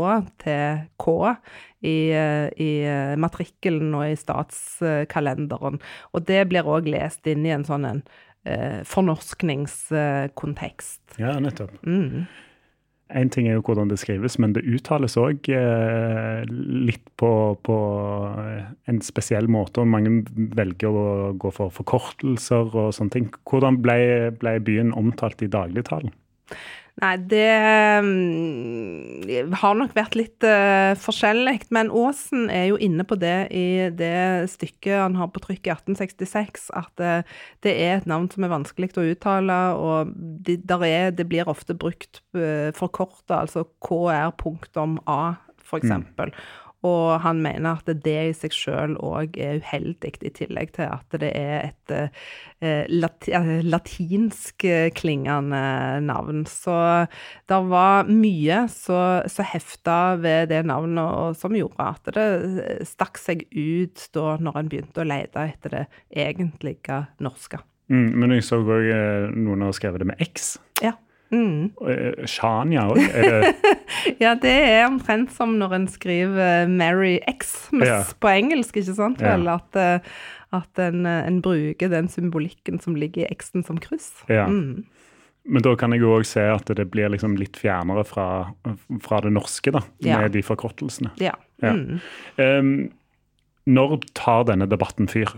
til 0.43 0.83
K 0.99 1.35
i, 1.83 2.11
eh, 2.15 2.47
i 2.57 2.85
matrikkelen 3.19 3.95
og 3.97 4.09
i 4.09 4.15
statskalenderen. 4.19 5.79
Og 6.13 6.19
det 6.29 6.49
blir 6.51 6.63
òg 6.69 6.87
lest 6.91 7.27
inn 7.29 7.45
i 7.45 7.55
en 7.55 7.65
sånn 7.67 7.85
en 7.89 8.01
eh, 8.45 8.81
fornorskningskontekst. 8.87 11.01
Ja, 11.21 11.39
nettopp. 11.43 11.71
Mm. 11.85 12.25
En 13.13 13.29
ting 13.29 13.45
er 13.47 13.53
jo 13.59 13.65
hvordan 13.67 13.89
det 13.91 13.99
skrives, 14.01 14.39
men 14.41 14.53
det 14.55 14.65
uttales 14.65 15.17
òg 15.21 15.37
eh, 15.53 16.41
litt 16.49 17.07
på, 17.19 17.31
på, 17.67 17.77
en 18.89 18.99
spesiell 19.05 19.47
måte. 19.51 19.81
og 19.83 19.87
Mange 19.91 20.11
velger 20.57 20.89
å 20.89 21.33
gå 21.37 21.49
for 21.53 21.69
forkortelser 21.75 22.65
og 22.71 22.93
sånne 22.95 23.13
ting. 23.13 23.27
Hvordan 23.49 23.75
ble, 23.83 23.97
ble 24.39 24.53
byen 24.65 24.89
omtalt 24.97 25.43
i 25.45 25.51
dagligtalen? 25.51 26.11
Nei, 27.01 27.13
det 27.25 27.47
um, 28.05 29.53
har 29.57 29.77
nok 29.79 29.95
vært 29.97 30.13
litt 30.17 30.45
uh, 30.45 30.93
forskjellig. 31.01 31.55
Men 31.73 31.89
Aasen 31.89 32.51
er 32.53 32.67
jo 32.69 32.77
inne 32.77 33.05
på 33.07 33.17
det 33.17 33.47
i 33.49 33.89
det 33.97 34.51
stykket 34.53 34.99
han 35.01 35.17
har 35.17 35.31
på 35.33 35.41
trykk 35.41 35.71
i 35.71 35.73
1866, 35.73 36.69
at 36.77 37.01
uh, 37.01 37.39
det 37.65 37.73
er 37.73 37.97
et 37.97 38.09
navn 38.09 38.29
som 38.29 38.45
er 38.45 38.53
vanskelig 38.53 38.91
å 38.93 39.07
uttale, 39.09 39.59
og 39.73 40.13
de, 40.45 40.59
er, 40.85 41.09
det 41.17 41.25
blir 41.31 41.49
ofte 41.49 41.73
brukt 41.73 42.21
uh, 42.37 42.69
forkorta, 42.77 43.41
altså 43.41 43.65
KR.A, 43.81 45.19
for 45.63 45.81
mm. 45.81 45.81
eksempel. 45.81 46.29
Mm. 46.29 46.72
Og 46.83 47.21
han 47.23 47.41
mener 47.43 47.79
at 47.79 47.91
det 48.03 48.15
i 48.29 48.35
seg 48.35 48.55
sjøl 48.55 48.95
òg 48.99 49.37
er 49.39 49.61
uheldig, 49.63 50.13
i 50.23 50.31
tillegg 50.35 50.73
til 50.75 50.89
at 50.91 51.17
det 51.21 51.31
er 51.37 51.69
et 51.69 51.93
eh, 51.95 52.85
lat 52.91 53.27
eh, 53.31 53.51
latinsk 53.63 54.67
klingende 54.97 55.63
navn. 56.03 56.43
Så 56.49 56.75
det 57.49 57.61
var 57.71 58.09
mye 58.11 58.63
som 58.71 59.51
hefta 59.53 59.99
ved 60.21 60.51
det 60.51 60.63
navnet, 60.67 61.03
og 61.03 61.39
som 61.39 61.55
gjorde 61.55 61.89
at 61.93 62.13
det 62.15 62.79
stakk 62.89 63.19
seg 63.21 63.45
ut 63.51 64.09
da 64.15 64.37
når 64.43 64.59
en 64.59 64.73
begynte 64.73 65.03
å 65.03 65.07
lete 65.07 65.47
etter 65.53 65.77
det 65.77 65.85
egentlige 66.25 67.05
norske. 67.23 67.63
Mm, 67.91 68.11
men 68.19 68.37
jeg 68.37 68.45
så 68.47 68.61
òg 68.63 68.87
eh, 68.89 69.31
noen 69.35 69.65
har 69.65 69.75
skrevet 69.75 70.03
det 70.03 70.09
med 70.13 70.21
X. 70.23 70.55
Ja. 70.83 70.95
Mm. 71.33 71.71
Eh, 71.89 72.25
Shania 72.29 72.85
òg? 72.91 73.01
ja, 74.23 74.35
det 74.39 74.53
er 74.53 74.85
omtrent 74.85 75.33
som 75.33 75.57
når 75.59 75.77
en 75.79 75.87
skriver 75.89 76.67
'Mary 76.69 77.17
X' 77.29 77.71
ja. 77.81 78.03
på 78.21 78.31
engelsk, 78.31 78.77
ikke 78.77 78.95
sant? 78.97 79.21
Ja. 79.23 79.35
Vel, 79.35 79.49
at, 79.49 79.79
eh, 79.79 79.99
at 80.53 80.83
en, 80.83 81.05
eh, 81.09 81.23
en, 81.27 81.41
bruker 81.41 81.89
den 81.89 82.09
symbolikken 82.11 82.79
som 82.83 82.95
ligger 82.95 83.25
i 83.25 83.31
X-en 83.33 83.65
som 83.65 83.81
kryss. 83.81 84.11
Ja. 84.29 84.45
Mm. 84.47 84.85
Men 85.43 85.63
da 85.65 85.73
kan 85.75 85.91
jeg 85.91 85.99
jo 86.05 86.13
òg 86.15 86.27
se 86.27 86.43
at 86.47 86.69
det 86.71 86.85
blir 86.93 87.09
liksom 87.11 87.35
litt 87.35 87.57
fjernere 87.59 88.05
fra, 88.07 88.27
fra 89.03 89.19
det 89.25 89.33
norske, 89.35 89.73
da, 89.75 89.81
med 89.99 90.31
de 90.31 90.43
forkortelsene. 90.45 91.11
Ja. 91.19 91.33
Mm. 91.59 91.99
Um, 92.37 92.69
når 93.67 93.97
tar 94.15 94.45
denne 94.47 94.69
debatten 94.71 95.09
fyr? 95.11 95.33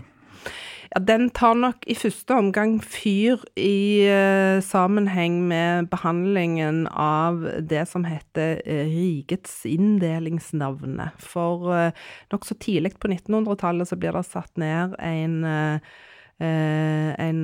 Ja, 0.96 1.00
den 1.04 1.26
tar 1.28 1.52
nok 1.60 1.82
i 1.84 1.92
første 1.92 2.38
omgang 2.40 2.78
fyr 2.80 3.42
i 3.60 4.08
uh, 4.08 4.62
sammenheng 4.64 5.42
med 5.44 5.90
behandlingen 5.92 6.86
av 6.88 7.42
det 7.60 7.82
som 7.90 8.06
heter 8.08 8.62
uh, 8.64 8.88
rikets 8.88 9.58
inndelingsnavne. 9.68 11.10
For 11.20 11.68
uh, 11.68 12.06
nokså 12.32 12.56
tidlig 12.64 12.94
på 12.96 13.10
1900-tallet 13.12 13.92
så 13.92 14.00
blir 14.00 14.16
det 14.16 14.24
satt 14.24 14.56
ned 14.56 14.96
en 14.96 15.36
en 16.38 17.38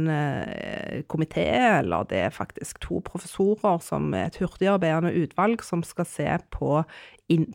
komité, 1.09 1.47
eller 1.79 2.05
det 2.11 2.19
er 2.27 2.35
faktisk 2.35 2.83
to 2.85 2.99
professorer 3.07 3.79
som 3.81 4.11
er 4.13 4.27
et 4.29 4.37
hurtigarbeidende 4.43 5.15
utvalg 5.23 5.65
som 5.65 5.81
skal 5.87 6.09
se 6.09 6.29
på 6.53 6.83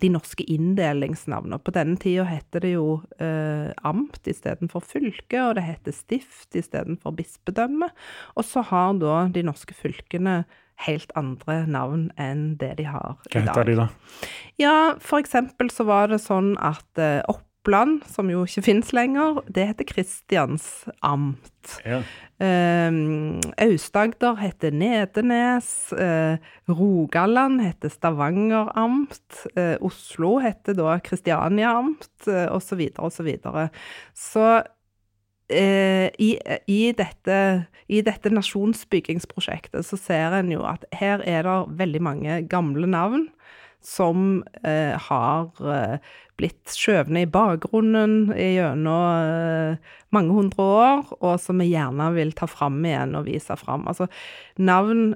de 0.02 0.10
norske 0.10 0.46
inndelingsnavnene. 0.50 1.60
På 1.62 1.74
denne 1.76 1.98
tida 2.02 2.26
heter 2.28 2.64
det 2.64 2.74
jo 2.74 3.00
eh, 3.22 3.70
amt 3.88 4.30
istedenfor 4.30 4.84
fylke, 4.86 5.42
og 5.44 5.58
det 5.58 5.66
heter 5.68 5.96
stift 5.96 6.56
istedenfor 6.58 7.16
bispedømme. 7.18 7.90
Og 8.36 8.48
så 8.48 8.64
har 8.72 8.96
da 9.02 9.28
de 9.34 9.46
norske 9.46 9.76
fylkene 9.78 10.44
helt 10.86 11.14
andre 11.18 11.64
navn 11.66 12.08
enn 12.22 12.52
det 12.62 12.76
de 12.78 12.86
har 12.86 13.18
i 13.32 13.34
dag. 13.34 13.34
Hva 13.34 13.46
heter 13.48 13.70
de, 13.70 13.78
da? 13.80 13.88
Ja, 14.62 14.78
for 15.02 15.22
eksempel 15.22 15.72
så 15.74 15.88
var 15.90 16.12
det 16.14 16.22
sånn 16.26 16.54
at 16.62 17.02
eh, 17.02 17.22
Oppland, 17.68 18.06
som 18.08 18.30
jo 18.32 18.46
ikke 18.48 18.62
finnes 18.64 18.94
lenger, 18.96 19.42
det 19.52 19.66
heter 19.68 19.88
Kristians 19.90 20.88
amt. 21.04 21.74
Ja. 21.84 22.00
Uh, 22.40 23.42
Aust-Agder 23.60 24.38
heter 24.40 24.72
Nedenes. 24.72 25.92
Uh, 25.92 26.40
Rogaland 26.72 27.60
heter 27.66 27.92
Stavanger 27.92 28.72
amt. 28.72 29.44
Uh, 29.58 29.76
Oslo 29.84 30.38
heter 30.40 30.78
da 30.80 30.96
Kristiania 31.04 31.74
amt, 31.76 32.08
uh, 32.30 32.48
osv., 32.56 32.88
osv. 33.04 33.36
Så, 33.44 33.68
så 34.16 34.48
i, 35.48 36.34
i, 36.68 36.80
dette, 36.92 37.36
i 37.88 38.02
dette 38.04 38.32
nasjonsbyggingsprosjektet 38.36 39.86
så 39.88 40.00
ser 40.00 40.36
en 40.36 40.50
jo 40.52 40.66
at 40.68 40.84
her 41.00 41.24
er 41.24 41.48
det 41.48 41.60
veldig 41.80 42.02
mange 42.04 42.42
gamle 42.52 42.88
navn 42.92 43.30
som 43.88 44.44
eh, 44.68 44.96
har 45.08 45.48
eh, 45.64 46.00
blitt 46.38 46.74
skjøvne 46.76 47.24
i 47.24 47.30
bakgrunnen 47.32 48.34
gjennom 48.36 49.06
eh, 49.24 49.96
mange 50.16 50.36
hundre 50.36 50.68
år, 50.68 51.12
og 51.22 51.40
som 51.42 51.64
vi 51.64 51.72
gjerne 51.72 52.12
vil 52.18 52.34
ta 52.38 52.50
fram 52.52 52.80
igjen 52.86 53.16
og 53.18 53.28
vise 53.30 53.58
fram. 53.60 53.88
Altså, 53.90 54.10
navn 54.60 55.16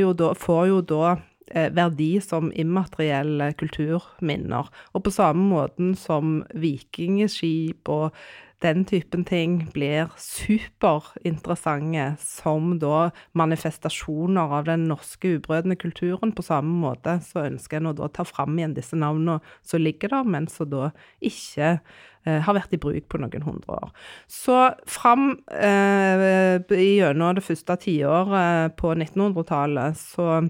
jo 0.00 0.14
da, 0.16 0.32
får 0.38 0.64
jo 0.72 0.80
da 0.80 1.12
eh, 1.52 1.68
verdi 1.76 2.16
som 2.24 2.50
immaterielle 2.56 3.52
kulturminner. 3.60 4.72
Og 4.94 5.06
på 5.06 5.14
samme 5.14 5.46
måten 5.52 5.94
som 5.98 6.40
vikingskip 6.56 7.92
og 7.92 8.16
den 8.64 8.84
typen 8.88 9.24
ting 9.24 9.70
blir 9.74 10.08
superinteressante 10.16 12.16
som 12.22 12.78
da 12.80 13.10
manifestasjoner 13.36 14.54
av 14.58 14.64
den 14.70 14.86
norske 14.88 15.36
ubrødende 15.36 15.76
kulturen. 15.76 16.32
På 16.32 16.42
samme 16.46 16.72
måte 16.80 17.18
så 17.26 17.44
ønsker 17.50 17.80
en 17.80 17.90
å 17.92 17.96
da 17.98 18.08
ta 18.08 18.24
fram 18.24 18.58
igjen 18.58 18.76
disse 18.76 18.96
navnene 18.96 19.40
som 19.66 19.84
ligger 19.84 20.08
der, 20.14 20.24
men 20.24 20.48
som 20.48 20.70
da 20.72 20.90
ikke 21.20 21.80
eh, 22.24 22.40
har 22.46 22.56
vært 22.56 22.72
i 22.72 22.80
bruk 22.80 23.08
på 23.12 23.20
noen 23.20 23.44
hundre 23.44 23.76
år. 23.76 23.92
Så 24.24 24.72
fram 24.88 25.36
eh, 25.52 26.56
gjennom 26.72 27.36
det 27.36 27.44
første 27.44 27.76
tiåret 27.84 28.72
på 28.80 28.96
1900-tallet 28.96 30.00
så 30.00 30.46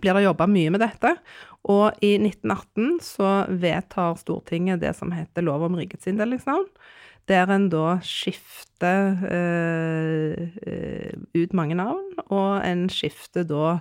blir 0.00 0.16
det 0.16 0.26
jobba 0.26 0.48
mye 0.48 0.72
med 0.72 0.84
dette. 0.84 1.16
Og 1.72 2.02
i 2.02 2.16
1918 2.18 2.98
så 3.04 3.30
vedtar 3.48 4.18
Stortinget 4.20 4.82
det 4.82 4.94
som 4.98 5.12
heter 5.14 5.44
lov 5.46 5.68
om 5.68 5.78
rikets 5.78 6.08
inndelingsnavn 6.10 6.66
der 7.30 7.50
en 7.54 7.68
da 7.72 7.98
skifter 8.04 9.18
eh, 9.28 10.48
eh, 10.66 11.12
ut 11.38 11.52
mange 11.54 11.76
navn, 11.78 12.08
og 12.26 12.62
en 12.66 12.88
skifter 12.92 13.46
da 13.48 13.76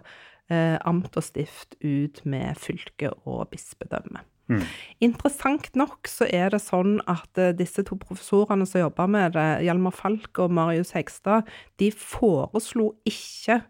eh, 0.51 0.77
amt 0.85 1.17
og 1.17 1.25
stift 1.25 1.77
ut 1.81 2.21
med 2.25 2.59
fylke 2.61 3.13
og 3.25 3.47
bispedømme. 3.53 4.23
Mm. 4.51 4.65
Interessant 5.07 5.69
nok 5.79 6.09
så 6.11 6.27
er 6.27 6.51
det 6.51 6.59
sånn 6.59 6.97
at 7.07 7.39
uh, 7.39 7.53
disse 7.55 7.85
to 7.87 7.95
professorene 7.95 8.65
som 8.67 8.81
jobber 8.81 9.07
med 9.07 9.37
det, 9.37 9.45
Hjalmar 9.63 9.95
Falk 9.95 10.41
og 10.43 10.51
Marius 10.51 10.91
Hegstad, 10.97 11.47
de 11.79 11.87
foreslo 11.95 12.89
ikke 13.07 13.61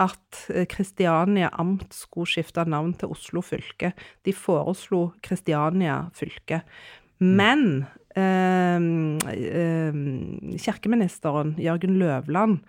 at 0.00 0.38
Kristiania 0.70 1.50
amt 1.60 1.92
skulle 1.92 2.30
skifte 2.30 2.62
navn 2.64 2.94
til 2.96 3.10
Oslo 3.12 3.42
fylke. 3.44 3.90
De 4.24 4.32
foreslo 4.32 5.10
Kristiania 5.20 6.06
fylke. 6.16 6.62
Mm. 7.20 7.36
Men 7.36 7.84
eh, 8.16 8.80
kirkeministeren, 10.60 11.54
Jørgen 11.60 11.98
Løvland, 12.00 12.60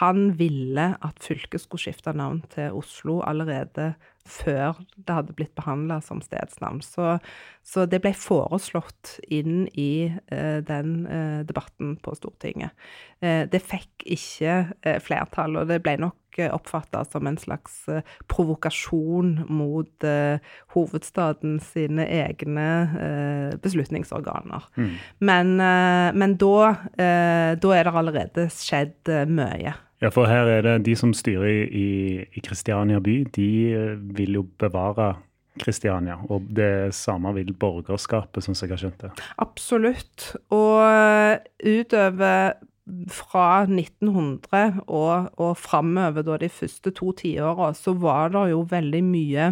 han 0.00 0.32
ville 0.38 0.86
at 0.98 1.22
fylket 1.22 1.62
skulle 1.62 1.80
skifte 1.84 2.12
navn 2.16 2.42
til 2.52 2.74
Oslo 2.74 3.20
allerede 3.22 3.94
før 4.28 4.80
det 4.96 5.16
hadde 5.18 5.36
blitt 5.36 5.54
behandla 5.58 6.00
som 6.04 6.20
stedsnavn. 6.24 6.82
Så, 6.84 7.16
så, 7.66 7.86
det 7.90 8.02
ble 8.04 8.12
foreslått 8.16 9.16
inn 9.32 9.66
i 9.72 10.08
eh, 10.10 10.60
den 10.66 10.94
eh, 11.06 11.40
debatten 11.48 11.96
på 12.02 12.14
Stortinget. 12.18 12.76
Eh, 13.24 13.44
det 13.50 13.62
fikk 13.64 14.06
ikke 14.18 14.58
eh, 14.82 15.00
flertall, 15.02 15.58
og 15.60 15.70
det 15.72 15.82
ble 15.84 15.98
nok 16.06 16.20
oppfatta 16.52 17.04
som 17.04 17.26
en 17.26 17.38
slags 17.40 17.88
eh, 17.88 18.04
provokasjon 18.30 19.46
mot 19.48 20.04
eh, 20.04 20.42
hovedstaden 20.74 21.58
sine 21.64 22.06
egne 22.06 22.68
eh, 23.00 23.56
beslutningsorganer. 23.62 24.68
Mm. 24.76 24.92
Men, 25.18 25.56
men 25.56 26.36
da, 26.40 26.74
da, 26.96 27.72
er 27.74 27.86
det 27.86 27.92
allerede 27.92 28.46
skjedd 28.52 29.10
mye. 29.32 29.72
Ja, 30.02 30.10
for 30.12 30.28
her 30.28 30.48
er 30.52 30.64
det 30.66 30.74
de 30.86 30.96
som 30.98 31.14
styrer 31.16 31.70
i, 31.72 32.40
Kristiania 32.44 33.00
by, 33.00 33.22
de 33.36 33.48
vil 34.16 34.36
jo 34.36 34.44
bevare 34.60 35.14
Kristiania, 35.56 36.18
og 36.28 36.50
det 36.52 36.94
samme 36.94 37.32
vil 37.38 37.54
borgerskapet, 37.56 38.44
som 38.44 38.56
jeg 38.58 38.74
har 38.74 38.82
skjønt 38.82 39.04
det. 39.06 39.12
Absolutt. 39.40 40.34
Og 40.52 40.84
utover 41.64 42.58
fra 43.10 43.64
1900 43.64 44.82
og, 44.86 45.30
og 45.40 45.56
framover, 45.58 46.22
da 46.22 46.36
de 46.42 46.50
første 46.52 46.92
to 46.94 47.12
tiåra, 47.16 47.72
så 47.74 47.96
var 47.96 48.34
det 48.34 48.50
jo 48.52 48.66
veldig 48.70 49.02
mye 49.06 49.48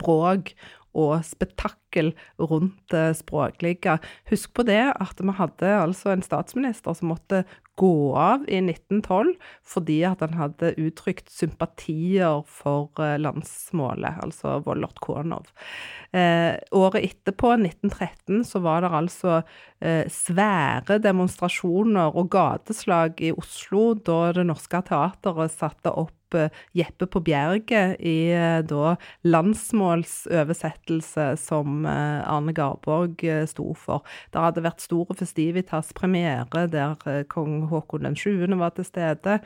bråk 0.00 0.52
og 0.96 1.20
spetakkel 1.26 2.12
rundt 2.40 2.78
det 2.92 3.16
språklige. 3.20 3.98
Husk 4.30 4.54
på 4.54 4.66
det 4.66 4.82
at 4.92 5.20
vi 5.20 5.34
hadde 5.38 5.74
altså 5.80 6.14
en 6.14 6.24
statsminister 6.24 6.96
som 6.96 7.12
måtte 7.12 7.44
gå 7.80 8.12
av 8.18 8.44
i 8.50 8.58
1912 8.60 9.32
fordi 9.70 10.00
at 10.08 10.20
han 10.24 10.36
hadde 10.36 10.74
uttrykt 10.80 11.30
sympatier 11.32 12.42
for 12.50 12.90
eh, 13.00 13.16
landsmålet, 13.20 14.20
altså 14.24 14.58
Vollert 14.66 15.00
Konov. 15.04 15.48
Eh, 16.12 16.58
året 16.76 17.06
etterpå, 17.06 17.54
1913, 17.56 18.44
så 18.44 18.62
var 18.64 18.84
det 18.84 18.92
altså 19.00 19.40
eh, 19.80 20.04
svære 20.12 21.00
demonstrasjoner 21.02 22.16
og 22.18 22.30
gateslag 22.34 23.20
i 23.24 23.32
Oslo 23.32 23.94
da 23.94 24.32
Det 24.36 24.46
Norske 24.48 24.82
Teatret 24.90 25.54
satte 25.54 25.94
opp 25.94 26.19
Eh, 26.34 26.48
Jeppe 26.72 27.06
på 27.06 27.20
Bjerget 27.24 28.00
i 28.00 28.32
eh, 28.32 28.64
da 28.66 28.96
landsmålsoversettelse 29.26 31.36
som 31.40 31.86
eh, 31.88 32.30
Arne 32.30 32.52
Garborg 32.56 33.24
sto 33.50 33.74
for. 33.78 34.02
Det 34.32 34.42
hadde 34.42 34.64
vært 34.64 34.80
store 34.84 35.14
festivitas-premiere 35.18 36.66
der 36.70 37.24
kong 37.30 37.68
Haakon 37.70 38.16
7. 38.16 38.46
var 38.60 38.70
til 38.76 38.84
stede. 38.86 39.38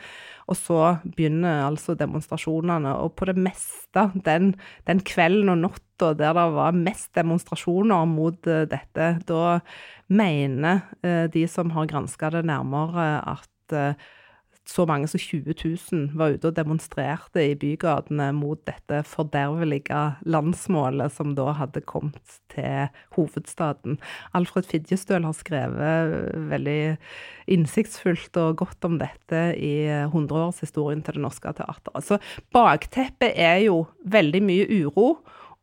Og 0.48 0.56
så 0.58 0.96
begynner 1.04 1.66
altså 1.68 1.94
demonstrasjonene. 1.98 2.92
Og 3.04 3.10
på 3.18 3.24
det 3.30 3.38
meste 3.40 4.02
den, 4.26 4.44
den 4.88 5.00
kvelden 5.04 5.48
og 5.52 5.58
natta 5.64 6.12
der 6.18 6.32
det 6.34 6.52
var 6.56 6.72
mest 6.74 7.10
demonstrasjoner 7.14 8.04
mot 8.10 8.42
dette, 8.42 9.06
da 9.28 9.60
mener 10.10 10.80
de 11.30 11.46
som 11.48 11.70
har 11.70 11.86
granska 11.86 12.30
det 12.34 12.44
nærmere, 12.50 13.22
at 13.22 13.96
så 14.68 14.86
mange 14.88 15.08
som 15.10 15.20
20 15.20 15.54
000 15.92 16.16
var 16.16 16.34
ute 16.34 16.48
og 16.48 16.56
demonstrerte 16.56 17.42
i 17.44 17.56
bygatene 17.58 18.30
mot 18.36 18.60
dette 18.64 19.02
fordervelige 19.08 20.00
landsmålet 20.24 21.12
som 21.12 21.34
da 21.36 21.50
hadde 21.58 21.84
kommet 21.84 22.38
til 22.52 22.88
hovedstaden. 23.16 23.98
Alfred 24.32 24.68
Fidjestøl 24.70 25.26
har 25.28 25.36
skrevet 25.36 26.32
veldig 26.50 26.80
innsiktsfullt 27.54 28.40
og 28.40 28.58
godt 28.64 28.88
om 28.88 28.98
dette 29.02 29.46
i 29.60 29.76
100-årshistorien 30.08 31.04
til 31.04 31.18
Det 31.18 31.24
Norske 31.26 31.52
Teatret. 31.60 32.04
Så 32.04 32.20
bakteppet 32.54 33.36
er 33.36 33.66
jo 33.66 33.84
veldig 34.08 34.44
mye 34.44 34.84
uro. 34.84 35.16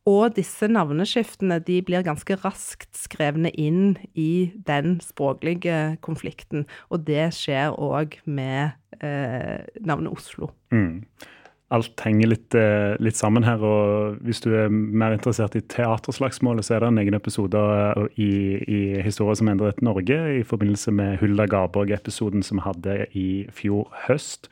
Og 0.09 0.33
disse 0.33 0.65
navneskiftene 0.65 1.59
de 1.61 1.75
blir 1.85 2.01
ganske 2.01 2.33
raskt 2.41 2.89
skrevne 2.97 3.51
inn 3.53 3.99
i 4.17 4.49
den 4.65 4.95
språklige 5.03 5.99
konflikten. 6.01 6.65
Og 6.89 7.05
det 7.05 7.27
skjer 7.37 7.77
òg 7.77 8.17
med 8.25 8.73
navnet 9.01 10.13
Oslo. 10.13 10.51
Mm. 10.73 11.03
Alt 11.71 12.01
henger 12.03 12.27
litt, 12.27 12.55
eh, 12.55 12.97
litt, 12.99 13.15
sammen 13.15 13.45
her. 13.47 13.61
og 13.63 14.17
Hvis 14.25 14.41
du 14.43 14.51
er 14.51 14.67
mer 14.69 15.13
interessert 15.15 15.55
i 15.55 15.61
teaterslagsmålet, 15.61 16.65
så 16.67 16.75
er 16.75 16.79
det 16.83 16.89
en 16.91 16.99
egen 16.99 17.15
episode 17.15 17.55
eh, 17.55 18.07
i, 18.19 18.31
i 18.67 19.01
Historia 19.01 19.37
som 19.39 19.47
endret 19.47 19.81
Norge, 19.81 20.19
i 20.41 20.43
forbindelse 20.43 20.91
med 20.91 21.19
Hulda 21.21 21.47
Garborg-episoden 21.47 22.43
som 22.43 22.59
vi 22.59 22.67
hadde 22.67 22.97
i 23.15 23.27
fjor 23.55 23.87
høst. 24.09 24.51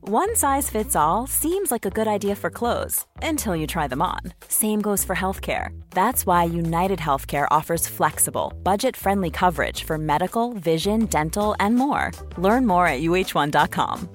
One 0.00 0.36
size 0.36 0.70
fits 0.70 0.94
all 0.94 1.26
seems 1.26 1.72
like 1.72 1.84
a 1.84 1.90
good 1.90 2.06
idea 2.06 2.36
for 2.36 2.50
clothes 2.50 3.04
until 3.20 3.56
you 3.56 3.66
try 3.66 3.88
them 3.88 4.00
on. 4.00 4.20
Same 4.46 4.80
goes 4.80 5.04
for 5.04 5.16
healthcare. 5.16 5.70
That's 5.90 6.24
why 6.24 6.44
United 6.44 7.00
Healthcare 7.00 7.46
offers 7.50 7.88
flexible, 7.88 8.52
budget 8.62 8.96
friendly 8.96 9.30
coverage 9.30 9.82
for 9.82 9.98
medical, 9.98 10.52
vision, 10.54 11.06
dental, 11.06 11.56
and 11.58 11.74
more. 11.74 12.12
Learn 12.36 12.64
more 12.64 12.86
at 12.86 13.00
uh1.com. 13.00 14.08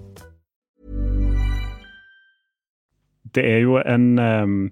Det 3.36 3.46
er 3.46 3.58
jo 3.58 3.78
en 3.78 4.20
um, 4.20 4.72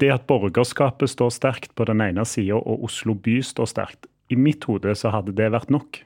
Det 0.00 0.12
at 0.12 0.26
borgerskapet 0.26 1.10
står 1.10 1.30
sterkt 1.30 1.74
på 1.74 1.84
den 1.84 2.00
ene 2.00 2.24
sida, 2.24 2.54
og 2.54 2.84
Oslo 2.84 3.14
by 3.14 3.40
står 3.42 3.64
sterkt. 3.64 4.06
I 4.30 4.34
mitt 4.36 4.64
hode 4.64 4.94
så 4.94 5.10
hadde 5.10 5.34
det 5.34 5.50
vært 5.52 5.70
nok. 5.70 6.04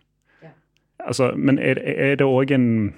Altså, 1.01 1.33
men 1.37 1.59
er, 1.59 1.77
er 1.79 2.17
det 2.17 2.27
òg 2.27 2.51
en 2.55 2.95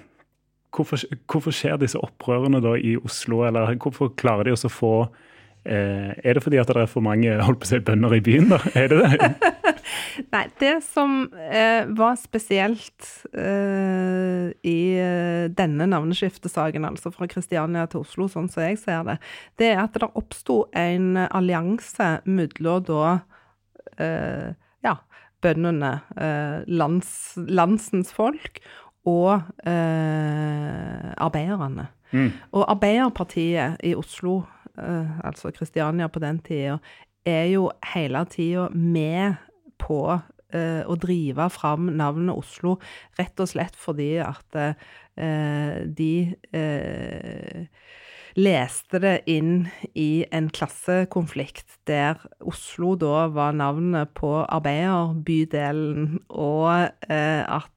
hvorfor, 0.75 1.03
hvorfor, 1.29 1.53
skjer 1.55 1.77
disse 1.81 1.99
opprørene 2.01 2.61
da 2.63 2.75
i 2.77 2.95
Oslo, 2.97 3.43
eller 3.47 3.75
hvorfor 3.81 4.13
klarer 4.19 4.47
de 4.47 4.55
også 4.55 4.71
å 4.71 4.73
få 4.73 4.93
eh, 5.65 6.11
Er 6.23 6.35
det 6.35 6.43
fordi 6.43 6.59
at 6.61 6.71
det 6.71 6.81
er 6.81 6.91
for 6.91 7.05
mange 7.05 7.35
holdt 7.45 7.61
på 7.61 7.69
å 7.69 7.71
si, 7.71 7.81
bønder 7.83 8.17
i 8.17 8.23
byen, 8.25 8.49
da? 8.53 8.59
Er 8.77 8.89
det 8.91 9.01
det? 9.03 9.29
Nei, 10.33 10.43
det 10.61 10.73
som 10.85 11.27
eh, 11.33 11.85
var 11.97 12.17
spesielt 12.21 13.09
eh, 13.33 14.49
i 14.65 14.77
eh, 14.99 15.45
denne 15.53 15.87
navneskiftesaken, 15.89 16.87
altså 16.87 17.13
fra 17.13 17.27
Kristiania 17.31 17.85
til 17.91 18.03
Oslo, 18.03 18.29
sånn 18.31 18.49
som 18.51 18.65
jeg 18.65 18.79
ser 18.81 19.05
det, 19.07 19.19
det 19.61 19.73
er 19.73 19.83
at 19.85 19.97
det 19.97 20.11
oppsto 20.19 20.63
en 20.77 21.15
allianse 21.25 22.15
mellom 22.25 22.85
da 22.87 23.07
eh, 24.01 24.53
ja, 24.85 24.97
bøndene, 25.43 25.93
eh, 26.17 26.63
lands, 26.67 27.33
landsens 27.37 28.13
folk, 28.15 28.61
og 29.09 29.41
eh, 29.67 31.09
arbeiderne. 31.17 31.87
Mm. 32.13 32.29
Og 32.51 32.67
Arbeiderpartiet 32.71 33.81
i 33.83 33.95
Oslo, 33.97 34.41
eh, 34.77 35.19
altså 35.25 35.51
Kristiania 35.51 36.07
på 36.07 36.21
den 36.23 36.39
tida, 36.39 36.77
er 37.25 37.45
jo 37.51 37.71
hele 37.93 38.25
tida 38.29 38.67
med 38.69 39.39
på 39.81 40.19
eh, 40.53 40.83
å 40.85 40.97
drive 40.99 41.49
fram 41.53 41.89
navnet 41.97 42.35
Oslo, 42.35 42.77
rett 43.19 43.39
og 43.43 43.49
slett 43.49 43.77
fordi 43.79 44.15
at 44.23 44.59
eh, 44.59 45.83
de 45.87 46.13
eh, 46.53 47.65
leste 48.33 49.01
det 49.01 49.17
inn 49.29 49.67
i 49.93 50.25
en 50.33 50.49
klassekonflikt 50.53 51.77
der 51.89 52.21
Oslo 52.41 52.95
da 52.97 53.27
var 53.33 53.53
navnet 53.57 54.13
på 54.17 54.35
arbeiderbydelen, 54.43 56.19
og 56.29 57.09
eh, 57.09 57.43
at 57.45 57.69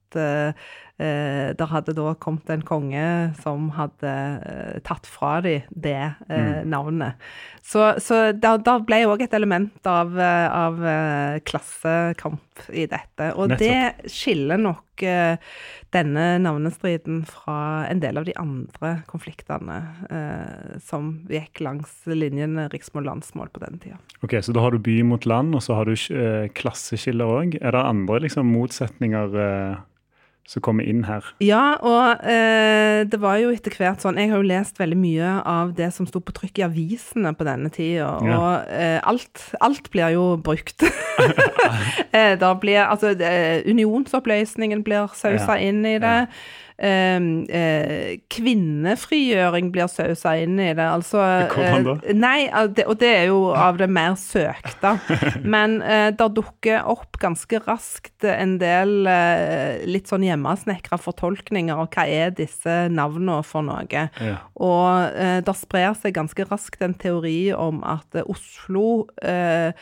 eh, 0.98 1.52
der 1.56 1.70
hadde 1.70 1.94
da 1.96 2.14
kommet 2.20 2.50
en 2.52 2.64
konge 2.66 3.06
som 3.42 3.70
hadde 3.76 4.12
eh, 4.46 4.78
tatt 4.86 5.08
fra 5.10 5.38
dem 5.44 5.66
det 5.70 5.98
eh, 6.28 6.62
mm. 6.62 6.70
navnet. 6.72 7.22
Så, 7.66 7.96
så 7.98 8.30
da, 8.30 8.54
da 8.62 8.76
ble 8.78 9.00
òg 9.10 9.24
et 9.24 9.32
element 9.34 9.88
av, 9.90 10.12
eh, 10.14 10.46
av 10.54 10.78
eh, 10.86 11.38
klassekamp 11.46 12.68
i 12.70 12.84
dette. 12.86 13.32
Og 13.34 13.50
Nettopp. 13.50 13.64
det 13.64 14.12
skiller 14.12 14.60
nok 14.62 15.02
eh, 15.02 15.40
denne 15.94 16.26
navnestriden 16.44 17.24
fra 17.26 17.88
en 17.90 18.00
del 18.04 18.20
av 18.20 18.28
de 18.28 18.34
andre 18.38 18.92
konfliktene 19.08 19.76
som 20.84 21.12
gikk 21.30 21.62
langs 21.64 21.92
linjene 22.10 22.66
riksmål-landsmål 22.72 23.48
på 23.54 23.62
den 23.62 23.78
tida. 23.80 23.98
Ok, 24.26 24.34
Så 24.44 24.52
da 24.52 24.64
har 24.64 24.74
du 24.74 24.82
by 24.82 24.98
mot 25.06 25.24
land, 25.24 25.54
og 25.56 25.62
så 25.64 25.78
har 25.78 25.88
du 25.88 25.94
klasseskiller 26.58 27.32
òg. 27.38 27.56
Er 27.62 27.72
det 27.72 27.84
andre 27.86 28.20
liksom, 28.26 28.50
motsetninger? 28.52 29.38
Som 30.46 30.62
kommer 30.62 30.86
inn 30.86 31.02
her. 31.08 31.26
Ja, 31.42 31.76
og 31.82 32.22
eh, 32.26 33.02
det 33.10 33.18
var 33.22 33.40
jo 33.42 33.50
etter 33.54 33.74
hvert 33.74 34.04
sånn 34.04 34.18
Jeg 34.20 34.30
har 34.30 34.38
jo 34.38 34.46
lest 34.46 34.78
veldig 34.78 34.98
mye 35.00 35.32
av 35.42 35.72
det 35.78 35.90
som 35.96 36.06
sto 36.06 36.22
på 36.22 36.34
trykk 36.36 36.60
i 36.60 36.66
avisene 36.68 37.32
på 37.36 37.46
denne 37.48 37.72
tida, 37.74 38.12
ja. 38.22 38.36
og 38.36 38.70
eh, 38.70 38.98
alt, 39.02 39.48
alt, 39.60 39.90
blir 39.90 40.14
jo 40.14 40.28
brukt. 40.38 40.86
eh, 42.16 42.36
blir, 42.62 42.84
altså, 42.84 43.12
unionsoppløsningen 43.66 44.86
blir 44.86 45.10
sausa 45.18 45.58
ja. 45.58 45.66
inn 45.66 45.82
i 45.84 45.98
det. 46.02 46.20
Ja. 46.26 46.64
Eh, 46.76 48.18
kvinnefrigjøring 48.28 49.70
blir 49.72 49.88
sausa 49.88 50.34
inn 50.42 50.58
i 50.60 50.72
det. 50.76 50.84
Altså 50.84 51.22
Hvordan 51.54 51.86
da? 51.86 51.94
Eh, 52.04 52.16
nei, 52.16 52.48
og 52.52 52.98
det 53.00 53.08
er 53.08 53.24
jo 53.30 53.40
av 53.56 53.80
det 53.80 53.88
mer 53.88 54.16
søkte. 54.20 54.96
Men 55.56 55.80
eh, 55.82 56.10
det 56.16 56.28
dukker 56.36 56.84
opp 56.84 57.16
ganske 57.22 57.62
raskt 57.64 58.26
en 58.28 58.58
del 58.60 59.08
eh, 59.08 59.84
litt 59.88 60.12
sånn 60.12 60.26
hjemmesnekra 60.26 61.00
fortolkninger 61.00 61.76
av 61.76 61.88
hva 61.94 62.06
er 62.06 62.34
disse 62.36 62.78
navnene 62.92 63.40
for 63.46 63.64
noe. 63.64 63.84
Ja. 64.20 64.40
Og 64.60 65.16
eh, 65.16 65.38
det 65.46 65.56
sprer 65.56 65.94
seg 65.96 66.16
ganske 66.18 66.48
raskt 66.50 66.84
en 66.84 66.96
teori 66.98 67.54
om 67.56 67.80
at 67.86 68.20
Oslo 68.26 69.06
eh, 69.24 69.72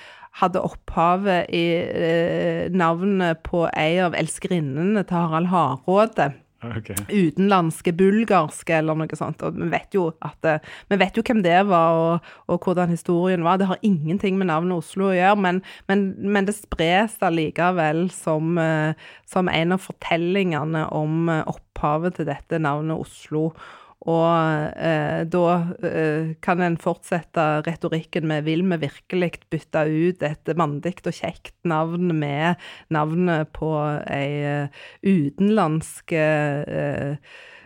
hadde 0.40 0.62
opphavet 0.66 1.50
i 1.54 1.66
eh, 1.82 2.70
navnet 2.74 3.42
på 3.46 3.64
ei 3.70 4.00
av 4.02 4.16
elskerinnene 4.18 5.04
til 5.06 5.20
Harald 5.20 5.50
Hardråde. 5.52 6.32
Okay. 6.84 6.96
Utenlandske, 7.08 7.92
bulgarske 7.96 8.74
eller 8.78 8.98
noe 8.98 9.18
sånt. 9.18 9.42
Og 9.46 9.56
vi 9.56 9.68
vet 9.72 9.94
jo, 9.96 10.08
at, 10.24 10.48
eh, 10.48 10.72
vi 10.90 10.98
vet 11.00 11.16
jo 11.16 11.24
hvem 11.26 11.42
det 11.44 11.60
var, 11.68 11.98
og, 12.00 12.32
og, 12.48 12.64
hvordan 12.64 12.92
historien 12.92 13.44
var. 13.46 13.60
Det 13.60 13.68
har 13.70 13.84
ingenting 13.86 14.38
med 14.40 14.50
navnet 14.50 14.82
Oslo 14.82 15.08
å 15.10 15.14
gjøre, 15.14 15.38
men, 15.40 15.62
men, 15.90 16.04
men 16.18 16.48
det 16.48 16.56
spres 16.58 17.16
allikevel 17.24 18.08
som, 18.14 18.58
eh, 18.60 19.08
som 19.30 19.50
en 19.52 19.76
av 19.76 19.84
fortellingene 19.84 20.86
om 20.94 21.30
eh, 21.32 21.44
opphavet 21.54 22.18
til 22.18 22.28
dette 22.30 22.60
navnet 22.62 23.06
Oslo. 23.06 23.50
Og 24.04 24.74
eh, 24.76 25.22
da 25.32 25.44
eh, 25.80 26.34
kan 26.44 26.60
en 26.60 26.76
fortsette 26.80 27.44
retorikken 27.64 28.26
med 28.28 28.44
'vil 28.44 28.64
vi 28.68 28.76
virkelig 28.84 29.30
bytte 29.50 29.86
ut 29.88 30.22
et 30.22 30.52
mandig 30.56 30.98
og 31.06 31.16
kjekt 31.16 31.56
navn 31.64 32.12
med 32.18 32.60
navnet 32.90 33.48
på 33.56 33.72
ei 34.04 34.44
uh, 34.44 34.68
utenlandsk 35.00 36.12
uh, 36.12 37.16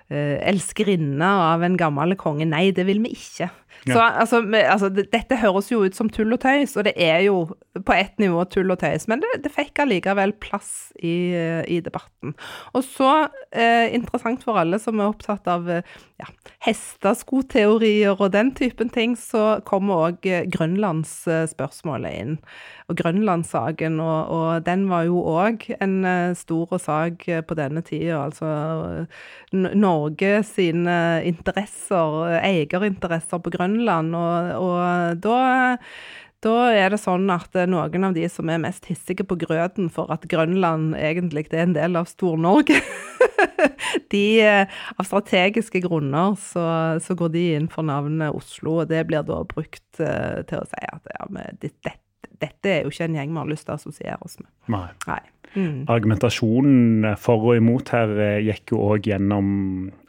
elskerinne 0.08 1.30
av 1.52 1.64
en 1.66 1.76
gammel 1.76 2.16
konge. 2.16 2.46
Nei, 2.48 2.70
det 2.72 2.86
vil 2.88 3.02
vi 3.04 3.12
ikke. 3.16 3.50
Ja. 3.86 3.92
Så 3.92 4.00
altså, 4.00 4.38
altså, 4.58 4.88
dette 4.90 5.36
høres 5.38 5.68
jo 5.70 5.82
ut 5.84 5.96
som 5.96 6.08
tull 6.10 6.32
og 6.34 6.40
tøys, 6.42 6.74
og 6.80 6.86
det 6.88 6.94
er 6.96 7.20
jo 7.26 7.44
på 7.86 7.94
ett 7.94 8.16
nivå 8.18 8.42
tull 8.50 8.72
og 8.74 8.80
tøys, 8.80 9.06
men 9.10 9.22
det, 9.22 9.30
det 9.44 9.52
fikk 9.54 9.78
allikevel 9.84 10.32
plass 10.42 10.90
i, 10.98 11.30
i, 11.68 11.78
debatten. 11.84 12.34
Og 12.74 12.82
så, 12.86 13.12
eh, 13.52 13.92
interessant 13.94 14.42
for 14.46 14.58
alle 14.58 14.80
som 14.82 14.98
er 14.98 15.12
opptatt 15.12 15.46
av 15.50 15.68
ja, 15.70 16.30
hesteskoteorier 16.66 18.18
og 18.18 18.32
den 18.34 18.50
typen 18.58 18.90
ting, 18.90 19.14
så 19.14 19.60
kommer 19.68 20.08
òg 20.08 20.32
grønlandsspørsmålet 20.56 22.18
inn 22.24 22.36
og 22.88 22.96
Grønlandssaken, 22.96 23.98
og, 24.00 24.30
og, 24.32 24.62
den 24.64 24.86
var 24.88 25.04
jo 25.08 25.20
òg 25.28 25.66
en 25.76 25.98
uh, 26.06 26.36
stor 26.36 26.78
sak 26.80 27.26
på 27.44 27.56
denne 27.58 27.82
tida. 27.84 28.22
Altså 28.24 29.04
Norge 29.52 30.38
sine 30.48 30.94
interesser, 31.28 32.38
eierinteresser 32.40 33.44
på 33.44 33.52
Grønland, 33.58 34.16
og, 34.16 34.54
og 34.62 35.20
da 35.24 35.42
da 36.38 36.68
er 36.70 36.92
det 36.92 37.00
sånn 37.02 37.26
at 37.34 37.56
noen 37.66 38.04
av 38.06 38.12
de 38.14 38.22
som 38.30 38.46
er 38.46 38.60
mest 38.62 38.84
hissige 38.86 39.24
på 39.26 39.34
grøten 39.40 39.88
for 39.90 40.06
at 40.14 40.22
Grønland 40.30 40.92
egentlig 40.94 41.48
er 41.50 41.64
en 41.64 41.74
del 41.74 41.98
av 41.98 42.06
Stor-Norge, 42.06 42.78
de 44.14 44.24
av 44.46 45.02
strategiske 45.02 45.82
grunner 45.82 46.38
så, 46.38 46.62
så, 47.02 47.18
går 47.18 47.34
de 47.34 47.46
inn 47.56 47.66
for 47.72 47.90
navnet 47.90 48.38
Oslo, 48.38 48.84
og 48.84 48.92
det 48.92 49.02
blir 49.10 49.26
da 49.26 49.42
brukt 49.50 49.82
til 49.98 50.60
å 50.62 50.68
si 50.70 50.84
at 50.94 51.10
ja, 51.16 51.26
dette 51.58 51.98
dette 52.42 52.70
er 52.70 52.86
jo 52.86 52.92
ikke 52.92 53.08
en 53.08 53.18
gjeng 53.18 53.34
vi 53.34 53.42
har 53.42 53.50
lyst 53.50 53.68
til 53.68 53.74
å 53.74 53.80
assosiere 53.80 54.18
oss 54.24 54.38
med. 54.40 54.50
Nei. 54.74 54.86
Nei. 55.08 55.20
Mm. 55.54 55.86
Argumentasjonen 55.88 57.14
for 57.20 57.46
og 57.48 57.58
imot 57.58 57.92
her 57.94 58.10
eh, 58.20 58.40
gikk 58.50 58.74
jo 58.74 58.82
òg 58.92 59.08
gjennom 59.08 59.46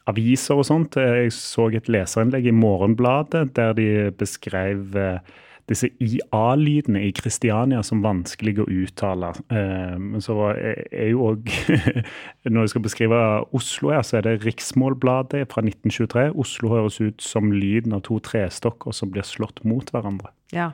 aviser 0.09 0.59
og 0.59 0.67
sånt. 0.67 0.97
Jeg 0.99 1.31
så 1.35 1.69
et 1.71 1.91
leserinnlegg 1.91 2.49
i 2.49 2.55
Morgenbladet 2.55 3.47
der 3.57 3.75
de 3.77 3.87
beskrev 4.19 4.97
eh, 4.99 5.37
disse 5.69 5.89
IA-lydene 6.01 7.03
i 7.05 7.11
Kristiania 7.15 7.81
som 7.85 8.01
vanskelige 8.03 8.65
å 8.65 8.69
uttale. 8.83 9.31
Eh, 9.53 9.95
men 10.01 10.23
så 10.23 10.51
er 10.55 11.11
jo 11.11 11.29
òg 11.31 11.49
Når 12.49 12.65
jeg 12.65 12.73
skal 12.73 12.85
beskrive 12.85 13.21
Oslo, 13.55 13.93
her, 13.93 14.03
så 14.05 14.19
er 14.19 14.25
det 14.25 14.39
Riksmålbladet 14.45 15.45
fra 15.51 15.63
1923. 15.65 16.29
Oslo 16.39 16.73
høres 16.73 16.99
ut 17.03 17.23
som 17.23 17.53
lyden 17.53 17.95
av 17.97 18.03
to 18.07 18.19
trestokker 18.25 18.95
som 18.95 19.13
blir 19.13 19.27
slått 19.27 19.61
mot 19.67 19.93
hverandre. 19.93 20.33
Ja. 20.55 20.71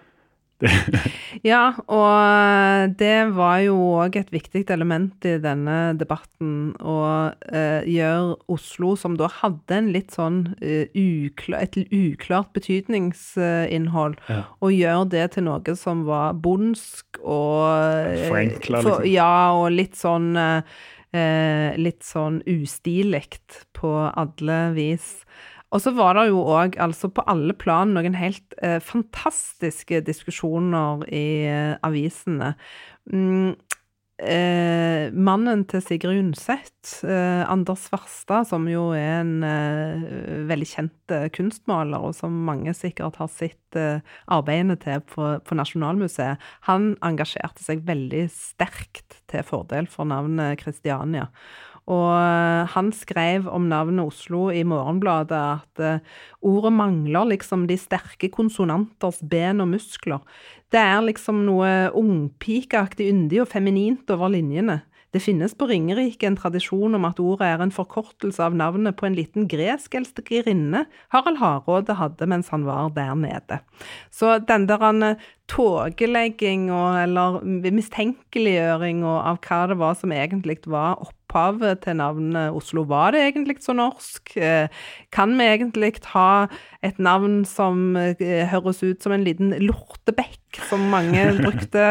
ja, 1.52 1.74
og 1.92 2.94
det 3.00 3.18
var 3.36 3.60
jo 3.66 3.76
òg 4.00 4.16
et 4.22 4.32
viktig 4.32 4.64
element 4.72 5.28
i 5.28 5.36
denne 5.44 5.96
debatten 6.00 6.72
å 6.80 6.98
eh, 7.50 7.84
gjøre 7.92 8.38
Oslo, 8.56 8.94
som 9.00 9.18
da 9.20 9.28
hadde 9.42 9.76
en 9.76 9.92
litt 9.92 10.16
sånn 10.16 10.40
uh, 10.62 10.86
uklar, 10.96 11.66
et 11.66 11.78
uklart 11.92 12.54
betydningsinnhold, 12.56 14.18
ja. 14.32 14.42
og 14.64 14.76
gjøre 14.76 15.10
det 15.12 15.28
til 15.36 15.48
noe 15.50 15.78
som 15.80 16.06
var 16.08 16.38
bondsk 16.40 17.20
og 17.22 18.26
Forenkla, 18.30 18.84
liksom. 18.86 19.10
Ja, 19.12 19.52
og 19.58 19.72
litt 19.76 19.98
sånn 20.00 20.34
litt 21.80 22.04
sånn 22.04 22.42
ustilig 22.44 23.38
på 23.78 23.92
alle 24.20 24.58
vis. 24.76 25.22
Og 25.74 25.82
så 25.82 25.92
var 25.96 26.16
det 26.18 26.28
jo 26.30 26.44
òg, 26.46 26.78
altså 26.82 27.10
på 27.12 27.24
alle 27.30 27.56
plan, 27.58 27.94
noen 27.96 28.18
helt 28.18 28.56
eh, 28.64 28.78
fantastiske 28.84 30.04
diskusjoner 30.06 31.08
i 31.10 31.26
eh, 31.50 31.74
avisene. 31.86 32.54
Mm, 33.12 33.56
eh, 34.22 35.12
mannen 35.12 35.66
til 35.70 35.84
Sigrid 35.84 36.22
Undset, 36.22 37.02
eh, 37.04 37.44
Anders 37.50 37.88
Svarstad, 37.90 38.48
som 38.48 38.70
jo 38.70 38.88
er 38.96 39.24
en 39.24 39.44
eh, 39.44 40.08
veldig 40.48 40.70
kjent 40.70 41.16
eh, 41.16 41.28
kunstmaler, 41.36 42.08
og 42.08 42.16
som 42.16 42.38
mange 42.48 42.76
sikkert 42.78 43.20
har 43.22 43.32
sett 43.32 43.80
arbeidene 44.32 44.78
til 44.80 45.02
på, 45.04 45.34
på, 45.44 45.56
Nasjonalmuseet, 45.60 46.40
han 46.70 46.94
engasjerte 47.04 47.66
seg 47.66 47.84
veldig 47.88 48.28
sterkt 48.32 49.20
til 49.28 49.44
fordel 49.44 49.90
for 49.92 50.08
navnet 50.08 50.62
Kristiania. 50.62 51.28
Og 51.86 52.08
eh, 52.18 52.66
han 52.74 52.90
skrev 52.98 53.46
om 53.52 53.68
navnet 53.70 54.10
Oslo 54.10 54.48
i 54.50 54.64
Morgenbladet 54.66 55.38
at 55.38 55.84
uh, 55.84 56.16
ordet 56.42 56.74
mangler 56.74 57.30
liksom 57.36 57.68
de 57.70 57.78
sterke 57.78 58.32
konsonanters 58.34 59.22
ben 59.22 59.62
og 59.62 59.70
muskler. 59.76 60.24
Det 60.74 60.82
er 60.82 61.06
liksom 61.06 61.44
noe 61.46 61.92
ungpikeaktig 61.94 63.12
yndig 63.14 63.44
og 63.44 63.52
feminint 63.54 64.10
over 64.10 64.34
linjene. 64.34 64.82
Det 65.16 65.22
finnes 65.24 65.54
på 65.56 65.70
Ringerike 65.70 66.28
en 66.28 66.36
tradisjon 66.36 66.98
om 66.98 67.06
at 67.08 67.22
ordet 67.24 67.48
er 67.48 67.62
en 67.64 67.72
forkortelse 67.72 68.42
av 68.44 68.56
navnet 68.58 68.98
på 69.00 69.06
en 69.08 69.16
liten 69.16 69.46
gresk 69.48 69.94
elskerinne 69.96 70.82
Harald 71.14 71.40
Hardråde 71.40 71.96
hadde 71.96 72.28
mens 72.28 72.50
han 72.52 72.66
var 72.68 72.90
der 72.98 73.14
nede. 73.16 73.62
Så 74.12 74.42
den 74.44 74.68
der 74.68 74.84
eh, 74.92 75.16
eller 77.06 77.40
mistenkeliggjøring 77.78 79.06
av 79.08 79.40
hva 79.46 79.62
det 79.72 79.80
var 79.80 79.96
som 79.96 80.12
egentlig 80.12 80.60
var 80.66 81.00
oppe 81.00 81.25
opphavet 81.36 81.84
til 81.84 81.98
navnet 82.00 82.56
Oslo? 82.56 82.86
Var 82.88 83.12
det 83.12 83.24
egentlig 83.26 83.58
så 83.64 83.76
norsk? 83.76 84.38
Eh, 84.38 84.68
kan 85.12 85.36
vi 85.38 85.44
egentlig 85.44 85.94
ha 86.14 86.48
et 86.84 86.98
navn 87.00 87.44
som 87.46 87.96
eh, 87.98 88.48
høres 88.48 88.84
ut 88.84 89.04
som 89.04 89.12
en 89.12 89.24
liten 89.26 89.52
lortebekk, 89.60 90.62
som 90.70 90.80
mange 90.92 91.26
brukte 91.42 91.84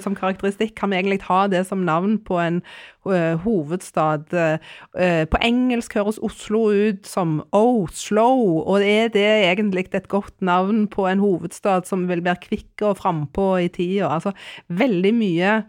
som 0.00 0.16
karakteristikk? 0.16 0.74
Kan 0.76 0.90
vi 0.90 1.00
egentlig 1.00 1.20
ha 1.28 1.46
det 1.46 1.66
som 1.68 1.84
navn 1.84 2.18
på 2.24 2.38
en 2.40 2.62
uh, 3.04 3.36
hovedstad? 3.44 4.32
Uh, 4.32 5.26
på 5.28 5.42
engelsk 5.42 5.94
høres 5.98 6.20
Oslo 6.22 6.70
ut 6.70 7.04
som 7.06 7.42
Oslo, 7.52 8.62
og 8.64 8.80
er 8.80 9.12
det 9.12 9.28
egentlig 9.50 9.90
et 9.92 10.08
godt 10.08 10.40
navn 10.40 10.86
på 10.88 11.06
en 11.10 11.20
hovedstad 11.20 11.84
som 11.90 12.08
vil 12.08 12.24
være 12.24 12.46
kvikk 12.48 12.88
og 12.88 12.98
frampå 13.02 13.52
i 13.60 13.68
tida? 13.68 14.08
Altså 14.08 14.32
veldig 14.68 15.14
mye 15.14 15.60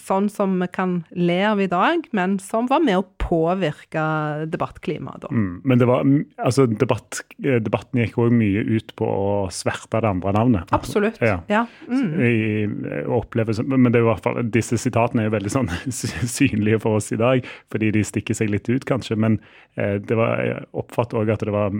sånn 0.00 0.28
som 0.32 0.56
vi 0.60 0.68
kan 0.72 1.00
le 1.10 1.40
av 1.48 1.60
i 1.62 1.68
dag, 1.70 2.06
men 2.16 2.38
som 2.42 2.68
var 2.70 2.82
med 2.84 3.00
å 3.00 3.06
påvirke 3.24 4.04
debattklimaet 4.52 5.24
da. 5.24 5.30
Mm, 5.32 5.62
men 5.64 5.80
det 5.80 5.88
var, 5.88 6.04
altså 6.38 6.66
debatt, 6.68 7.22
debatten 7.38 8.02
gikk 8.02 8.18
òg 8.20 8.34
mye 8.36 8.64
ut 8.68 8.94
på 8.98 9.08
å 9.08 9.34
sverte 9.54 10.02
det 10.04 10.10
andre 10.10 10.34
navnet. 10.36 10.74
Absolutt. 10.76 11.20
Ja. 11.24 11.38
ja. 11.48 11.64
Mm. 11.88 12.10
I, 12.20 13.04
oppleve, 13.14 13.56
men 13.64 13.90
det 13.90 14.00
er 14.00 14.04
jo 14.04 14.08
i 14.08 14.12
hvert 14.12 14.26
fall, 14.26 14.40
disse 14.54 14.78
sitatene 14.80 15.24
er 15.24 15.30
jo 15.30 15.36
veldig 15.36 15.54
sånn 15.54 15.72
synlige 16.36 16.80
for 16.84 17.00
oss 17.00 17.12
i 17.14 17.20
dag, 17.20 17.46
fordi 17.72 17.92
de 17.96 18.04
stikker 18.06 18.36
seg 18.36 18.52
litt 18.52 18.68
ut, 18.70 18.84
kanskje. 18.88 19.16
Men 19.20 19.38
eh, 19.78 19.96
det 20.02 20.18
var, 20.18 20.36
jeg 20.44 20.66
oppfatter 20.84 21.22
òg 21.22 21.32
at 21.34 21.44
det 21.46 21.54
var 21.54 21.74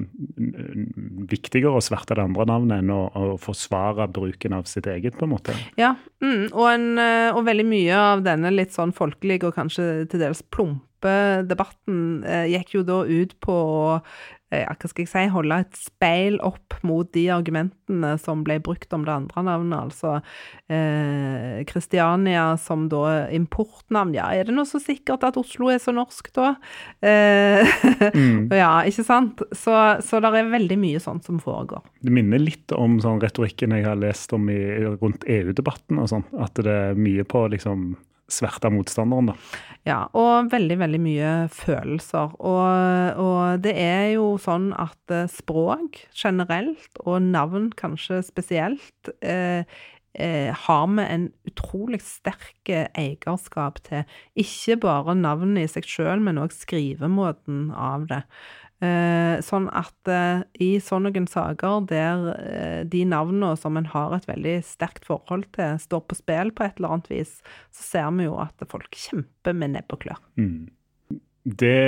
viktigere 1.34 1.76
å 1.76 1.84
sverte 1.84 2.16
det 2.16 2.24
andre 2.24 2.48
navnet 2.48 2.82
enn 2.82 2.92
å, 2.94 3.02
å 3.08 3.36
forsvare 3.40 4.08
bruken 4.14 4.56
av 4.56 4.68
sitt 4.70 4.88
eget, 4.90 5.18
på 5.18 5.28
en 5.28 5.34
måte. 5.34 5.56
Ja, 5.80 5.94
mm, 6.24 6.50
og, 6.52 6.66
en, 6.70 6.88
eh, 7.00 7.30
og 7.34 7.44
veldig 7.48 7.66
mye 7.68 7.93
mye 7.94 8.02
av 8.14 8.24
denne 8.26 8.50
litt 8.52 8.74
sånn 8.74 8.92
folkelige 8.94 9.48
og 9.48 9.58
kanskje 9.58 10.06
til 10.10 10.22
dels 10.22 10.42
plumpe 10.54 11.14
debatten 11.46 12.24
eh, 12.26 12.48
gikk 12.54 12.78
jo 12.78 12.82
da 12.86 13.02
ut 13.04 13.34
på 13.44 13.54
å 13.54 14.00
hva 14.62 14.90
skal 14.90 15.04
jeg 15.04 15.10
si, 15.10 15.24
holde 15.32 15.58
et 15.64 15.78
speil 15.78 16.38
opp 16.44 16.76
mot 16.86 17.08
de 17.14 17.26
argumentene 17.34 18.14
som 18.20 18.44
ble 18.46 18.58
brukt 18.64 18.92
om 18.96 19.04
det 19.06 19.12
andre 19.14 19.44
navnet, 19.46 19.78
altså 19.90 20.20
Kristiania 21.68 22.46
eh, 22.52 22.60
som 22.60 22.86
da 22.92 23.28
importnavn. 23.34 24.14
Ja, 24.16 24.30
er 24.32 24.48
det 24.48 24.56
noe 24.56 24.68
så 24.68 24.80
sikkert 24.82 25.26
at 25.26 25.38
Oslo 25.40 25.68
er 25.72 25.80
så 25.82 25.94
norsk, 25.96 26.30
da? 26.36 26.54
Eh, 27.04 27.74
mm. 28.14 28.48
ja, 28.62 28.72
ikke 28.88 29.04
sant? 29.06 29.44
Så, 29.52 29.74
så 30.04 30.22
det 30.22 30.32
er 30.32 30.54
veldig 30.54 30.80
mye 30.80 31.02
sånt 31.02 31.28
som 31.28 31.40
foregår. 31.42 31.84
Det 32.04 32.14
minner 32.14 32.42
litt 32.42 32.72
om 32.76 32.98
sånn 33.02 33.22
retorikken 33.22 33.76
jeg 33.76 33.86
har 33.88 34.00
lest 34.00 34.32
om 34.36 34.48
i, 34.52 34.60
rundt 35.00 35.26
EU-debatten 35.28 36.00
og 36.00 36.10
sånn, 36.10 36.26
at 36.40 36.58
det 36.64 36.80
er 36.90 36.98
mye 36.98 37.26
på 37.28 37.46
liksom 37.52 37.94
sverte 38.30 38.70
motstanderen, 38.72 39.32
da. 39.32 39.36
Ja, 39.84 39.98
og 40.16 40.50
veldig, 40.52 40.78
veldig 40.80 41.00
mye 41.04 41.32
følelser. 41.52 42.36
Og, 42.40 43.18
og, 43.20 43.64
det 43.64 43.74
er 43.80 44.14
jo 44.14 44.34
sånn 44.40 44.70
at 44.80 45.12
eh, 45.12 45.26
språk 45.30 46.00
generelt, 46.16 46.88
og 47.04 47.20
navn 47.26 47.68
kanskje 47.76 48.22
spesielt, 48.24 49.12
eh, 49.20 49.68
eh, 50.16 50.50
har 50.64 50.86
vi 50.94 51.04
en 51.04 51.28
utrolig 51.50 52.00
sterk 52.06 52.72
eierskap 52.72 53.82
til. 53.84 54.08
Ikke 54.40 54.78
bare 54.86 55.16
navnet 55.18 55.66
i 55.66 55.72
seg 55.76 55.88
sjøl, 55.88 56.24
men 56.24 56.40
òg 56.40 56.56
skrivemåten 56.56 57.68
av 57.76 58.08
det. 58.08 58.24
Eh, 58.84 59.40
sånn 59.44 59.66
at 59.76 60.10
eh, 60.10 60.42
i 60.62 60.70
sånne 60.82 61.12
saker 61.30 61.84
der 61.88 62.24
eh, 62.34 62.80
de 62.90 63.04
navnene 63.08 63.54
som 63.60 63.78
en 63.78 63.88
har 63.92 64.14
et 64.16 64.26
veldig 64.28 64.56
sterkt 64.66 65.06
forhold 65.08 65.46
til, 65.56 65.78
står 65.80 66.04
på 66.08 66.18
spill 66.18 66.52
på 66.54 66.66
et 66.66 66.78
eller 66.80 66.96
annet 66.96 67.10
vis, 67.12 67.36
så 67.74 67.86
ser 67.92 68.10
vi 68.18 68.26
jo 68.26 68.38
at 68.42 68.66
folk 68.70 68.98
kjemper 68.98 69.56
med 69.56 69.76
nebb 69.76 69.94
og 69.94 70.02
klør. 70.04 70.20
Mm. 70.40 70.68
Det 71.44 71.80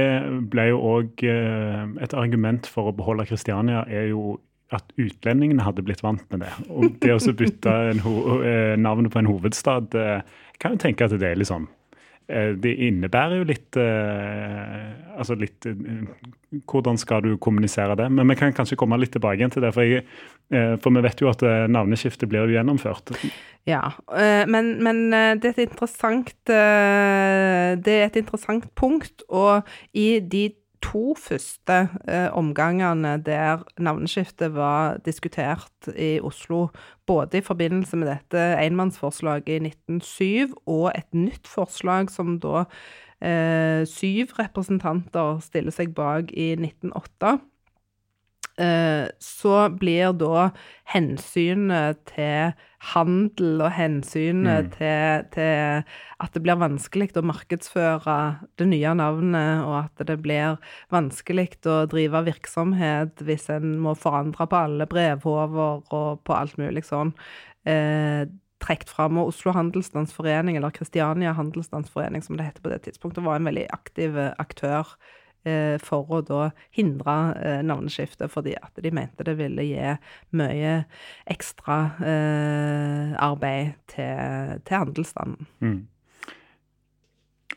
ble 0.52 0.66
jo 0.68 0.80
òg 0.84 1.22
et 1.24 2.12
argument 2.12 2.66
for 2.68 2.90
å 2.90 2.96
beholde 2.96 3.24
Kristiania, 3.24 3.86
er 3.88 4.10
jo 4.10 4.34
at 4.74 4.90
utlendingene 5.00 5.64
hadde 5.64 5.84
blitt 5.86 6.02
vant 6.04 6.26
med 6.28 6.44
det. 6.44 6.50
Og 6.68 6.98
det 7.00 7.14
å 7.14 7.32
bytte 7.38 7.72
navnet 8.76 9.14
på 9.14 9.22
en 9.22 9.30
hovedstad 9.30 9.96
kan 10.60 10.76
jo 10.76 10.82
tenke 10.82 11.08
at 11.08 11.16
det 11.16 11.30
er 11.30 11.40
litt 11.40 11.48
sånn 11.48 11.70
det 12.26 12.72
innebærer 12.88 13.38
jo 13.38 13.44
litt 13.46 13.76
eh, 13.78 14.86
Altså 15.14 15.36
litt 15.38 15.66
eh, 15.70 15.76
Hvordan 16.66 16.98
skal 16.98 17.22
du 17.22 17.36
kommunisere 17.38 17.94
det? 17.98 18.08
Men 18.10 18.26
vi 18.32 18.36
kan 18.38 18.54
kanskje 18.56 18.78
komme 18.80 18.98
litt 18.98 19.12
tilbake 19.14 19.38
igjen 19.38 19.52
til 19.54 19.62
det. 19.62 19.70
For, 19.76 19.86
jeg, 19.86 20.04
for 20.82 20.94
vi 20.94 21.02
vet 21.04 21.20
jo 21.20 21.28
at 21.28 21.42
navneskiftet 21.68 22.30
blir 22.30 22.46
jo 22.46 22.54
gjennomført. 22.54 23.12
Ja, 23.68 23.82
men, 24.48 24.70
men 24.86 25.02
det, 25.10 25.50
er 25.50 25.52
et 25.52 25.64
interessant, 25.66 26.32
det 26.46 27.96
er 27.98 28.06
et 28.06 28.16
interessant 28.22 28.64
punkt. 28.78 29.26
Og 29.28 29.66
i 29.92 30.22
de 30.22 30.46
to 30.86 31.14
første 31.18 31.78
eh, 32.08 32.28
omgangene 32.36 33.16
der 33.26 33.64
navneskiftet 33.78 34.54
var 34.54 35.00
diskutert 35.06 35.90
i 35.96 36.20
Oslo, 36.20 36.68
både 37.06 37.38
i 37.38 37.44
forbindelse 37.44 37.98
med 37.98 38.10
dette 38.12 38.44
enmannsforslaget 38.62 39.48
i 39.48 39.58
1907 39.72 40.54
og 40.66 40.92
et 40.94 41.10
nytt 41.14 41.50
forslag 41.50 42.10
som 42.12 42.38
da 42.42 42.64
eh, 43.20 43.82
syv 43.90 44.36
representanter 44.38 45.42
stiller 45.44 45.74
seg 45.74 45.94
bak 45.96 46.32
i 46.32 46.52
1908, 46.54 47.36
Eh, 47.36 47.55
så 48.56 49.56
blir 49.76 50.14
da 50.16 50.46
hensynet 50.88 51.98
til 52.08 52.54
handel 52.92 53.62
og 53.64 53.72
hensynet 53.74 54.68
mm. 54.68 54.70
til, 54.76 55.26
til, 55.34 55.98
at 56.22 56.34
det 56.34 56.42
blir 56.44 56.60
vanskelig 56.60 57.10
å 57.18 57.24
markedsføre 57.26 58.16
det 58.60 58.68
nye 58.70 58.94
navnet, 58.98 59.64
og 59.66 59.76
at 59.82 60.06
det 60.08 60.18
blir 60.22 60.56
vanskelig 60.94 61.48
å 61.66 61.82
drive 61.90 62.22
virksomhet 62.30 63.24
hvis 63.26 63.48
en 63.54 63.76
må 63.82 63.96
forandre 63.98 64.48
på 64.48 64.60
alle 64.60 64.88
brevhover 64.90 65.82
og 65.90 66.24
på 66.26 66.36
alt 66.36 66.56
mulig 66.60 66.86
sånn. 66.86 67.14
Eh, 67.66 68.24
trukket 68.62 68.90
fram. 68.92 69.18
Og 69.20 69.34
Oslo 69.34 69.52
Handelsstandsforening, 69.56 70.56
eller 70.56 70.74
Kristiania 70.74 71.34
Handelsstandsforening, 71.36 72.24
som 72.24 72.38
det 72.38 72.48
heter 72.48 72.64
på 72.64 72.72
det 72.72 72.84
tidspunktet, 72.86 73.24
var 73.26 73.40
en 73.40 73.50
veldig 73.50 73.68
aktiv 73.74 74.16
aktør 74.38 74.94
Eh, 74.94 75.25
for 75.82 76.10
å 76.10 76.22
da 76.26 76.50
hindre 76.74 77.16
navneskifte, 77.66 78.28
fordi 78.32 78.56
at 78.58 78.80
de 78.82 78.90
mente 78.94 79.26
det 79.26 79.36
ville 79.38 79.66
gi 79.66 79.92
mye 80.36 80.78
ekstra 81.30 81.78
eh, 82.00 83.12
arbeid 83.22 83.76
til, 83.92 84.56
til 84.66 84.82
handelsstanden. 84.82 85.52
Mm. 85.64 85.84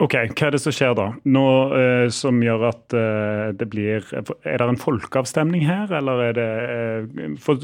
OK, 0.00 0.14
hva 0.16 0.46
er 0.46 0.54
det 0.54 0.60
som 0.62 0.72
skjer 0.72 0.94
da? 0.96 1.06
Nå 1.28 1.46
eh, 1.76 2.06
Som 2.14 2.38
gjør 2.44 2.62
at 2.70 2.94
eh, 2.96 3.50
det 3.58 3.66
blir 3.72 4.06
Er 4.16 4.62
det 4.62 4.68
en 4.68 4.80
folkeavstemning 4.80 5.66
her, 5.68 5.90
eller 5.98 6.22
er 6.28 6.36
det 6.38 6.48
eh, 6.76 7.34
For 7.42 7.60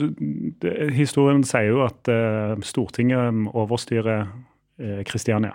historien 0.92 1.44
sier 1.48 1.70
jo 1.70 1.84
at 1.86 2.10
eh, 2.12 2.56
Stortinget 2.66 3.46
overstyrer 3.54 4.28
Kristiania. 5.08 5.54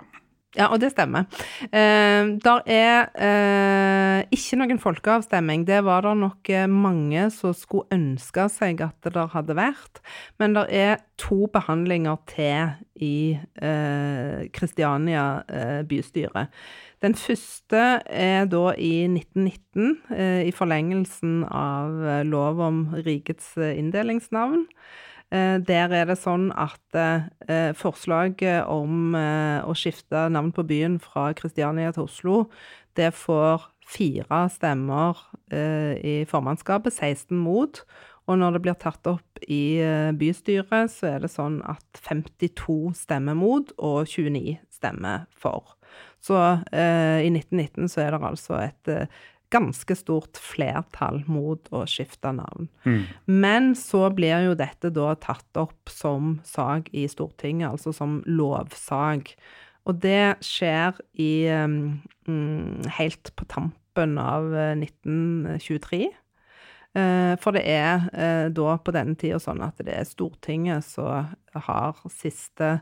Ja, 0.52 0.66
og 0.68 0.82
det 0.82 0.90
stemmer. 0.92 1.24
Eh, 1.72 2.28
der 2.44 2.66
er 2.68 3.06
eh, 3.16 4.18
ikke 4.36 4.58
noen 4.60 4.80
folkeavstemning. 4.82 5.64
Det 5.64 5.80
var 5.86 6.04
det 6.04 6.12
nok 6.20 6.50
eh, 6.52 6.68
mange 6.68 7.30
som 7.32 7.54
skulle 7.56 7.88
ønske 7.94 8.44
seg 8.52 8.82
at 8.84 8.98
det 9.06 9.14
der 9.16 9.32
hadde 9.32 9.56
vært. 9.56 10.02
Men 10.42 10.58
det 10.58 10.66
er 10.76 11.00
to 11.16 11.46
behandlinger 11.52 12.20
til 12.28 12.74
i 13.02 13.38
Kristiania 14.52 15.42
eh, 15.48 15.78
eh, 15.78 15.84
bystyre. 15.88 16.46
Den 17.02 17.14
første 17.18 18.02
er 18.06 18.44
da 18.46 18.74
i 18.78 19.06
1919, 19.08 19.96
eh, 20.14 20.42
i 20.46 20.52
forlengelsen 20.54 21.42
av 21.48 22.24
lov 22.28 22.60
om 22.60 22.84
rikets 23.06 23.56
inndelingsnavn. 23.56 24.66
Eh, 25.32 25.56
der 25.64 25.92
er 25.96 26.10
det 26.10 26.18
sånn 26.20 26.50
at 26.60 26.98
eh, 26.98 27.72
forslaget 27.78 28.68
om 28.68 29.16
eh, 29.16 29.64
å 29.64 29.72
skifte 29.76 30.26
navn 30.32 30.50
på 30.52 30.64
byen 30.68 30.98
fra 31.00 31.30
Kristiania 31.36 31.94
til 31.96 32.04
Oslo, 32.04 32.38
det 32.98 33.14
får 33.16 33.70
fire 33.88 34.44
stemmer 34.52 35.18
i 35.52 36.22
formannskapet, 36.28 36.94
16 36.94 37.36
mot. 37.36 37.80
Og 38.30 38.38
når 38.40 38.54
det 38.54 38.60
blir 38.64 38.76
tatt 38.80 39.08
opp 39.10 39.40
i 39.42 39.80
bystyret, 40.16 40.92
så 40.92 41.08
er 41.10 41.24
det 41.24 41.32
sånn 41.32 41.58
at 41.68 42.00
52 42.06 42.92
stemmer 42.96 43.36
mot 43.36 43.72
og 43.76 44.06
29 44.08 44.54
stemmer 44.72 45.26
for. 45.36 45.74
Så 46.24 46.38
i 46.72 47.28
1919 47.32 47.90
så 47.92 48.04
er 48.04 48.14
det 48.14 48.22
altså 48.30 48.60
et 48.62 48.92
ganske 49.52 49.96
stort 49.96 50.40
flertall 50.40 51.22
mot 51.30 51.68
å 51.74 51.84
skifte 51.90 52.32
navn. 52.34 52.68
Mm. 52.86 53.02
Men 53.28 53.72
så 53.78 54.06
blir 54.14 54.48
jo 54.48 54.56
dette 54.58 54.92
da 54.94 55.12
tatt 55.20 55.60
opp 55.60 55.92
som 55.92 56.38
sak 56.48 56.88
i 56.96 57.04
Stortinget, 57.10 57.70
altså 57.70 57.92
som 57.96 58.20
lovsak. 58.26 59.34
Og 59.88 59.98
det 60.02 60.38
skjer 60.46 60.98
i 61.20 61.32
um, 61.50 62.02
helt 62.98 63.32
på 63.36 63.46
tampen 63.50 64.18
av 64.22 64.48
1923. 64.78 66.04
Uh, 66.92 67.00
eh, 67.02 67.34
for 67.40 67.56
det 67.56 67.64
er 67.72 68.06
uh, 68.12 68.46
da 68.52 68.76
på 68.78 68.94
denne 68.94 69.16
tida 69.18 69.40
sånn 69.42 69.62
at 69.64 69.80
det 69.82 69.96
er 69.96 70.08
Stortinget 70.08 70.86
som 70.86 71.32
har 71.66 72.00
siste 72.12 72.78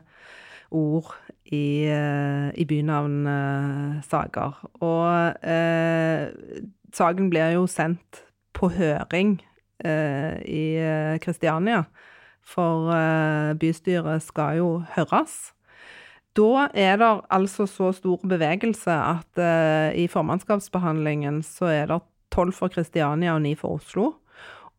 ord 0.71 1.13
i, 1.45 1.85
eh, 1.91 2.49
i 2.55 2.65
bynavnsaker. 2.67 4.51
Og 4.81 5.35
eh, 5.43 6.27
saken 6.93 7.29
blir 7.31 7.51
jo 7.55 7.67
sendt 7.67 8.23
på 8.57 8.69
høring 8.75 9.41
eh, 9.85 10.41
i 10.45 10.65
Kristiania, 11.23 11.83
for 12.41 12.91
eh, 12.95 13.53
bystyret 13.59 14.23
skal 14.25 14.57
jo 14.59 14.69
høres. 14.95 15.53
Da 16.37 16.69
er 16.71 16.95
det 17.01 17.09
altså 17.27 17.65
så 17.67 17.91
stor 17.91 18.21
bevegelse 18.23 18.91
at 18.91 19.39
eh, 19.41 19.99
i 19.99 20.07
formannskapsbehandlingen 20.07 21.41
så 21.43 21.65
er 21.67 21.85
det 21.91 21.99
tolv 22.31 22.55
for 22.55 22.71
Kristiania 22.71 23.33
og 23.35 23.41
ni 23.43 23.51
for 23.59 23.75
Oslo. 23.81 24.13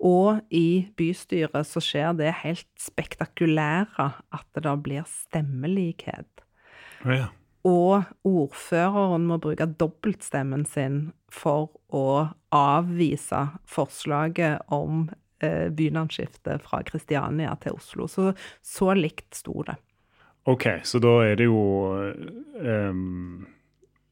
Og 0.02 0.40
i 0.50 0.88
bystyret 0.98 1.68
så 1.68 1.82
skjer 1.82 2.16
det 2.18 2.32
helt 2.42 2.68
spektakulære 2.80 4.08
at 4.34 4.46
det 4.56 4.64
da 4.66 4.74
blir 4.74 5.06
stemmelikhet. 5.06 6.42
Ja. 7.06 7.28
Og 7.62 8.02
ordføreren 8.26 9.28
må 9.30 9.38
bruke 9.42 9.68
dobbeltstemmen 9.78 10.66
sin 10.66 11.12
for 11.30 11.70
å 11.94 12.32
avvise 12.50 13.44
forslaget 13.70 14.66
om 14.74 15.06
eh, 15.38 15.70
bynavnskifte 15.70 16.58
fra 16.66 16.82
Kristiania 16.88 17.54
til 17.62 17.78
Oslo. 17.78 18.10
Så 18.10 18.32
så 18.66 18.90
likt 18.98 19.38
sto 19.38 19.62
det. 19.68 19.78
OK, 20.50 20.66
så 20.82 20.98
da 20.98 21.20
er 21.22 21.38
det 21.38 21.46
jo 21.46 21.62
um 22.58 23.46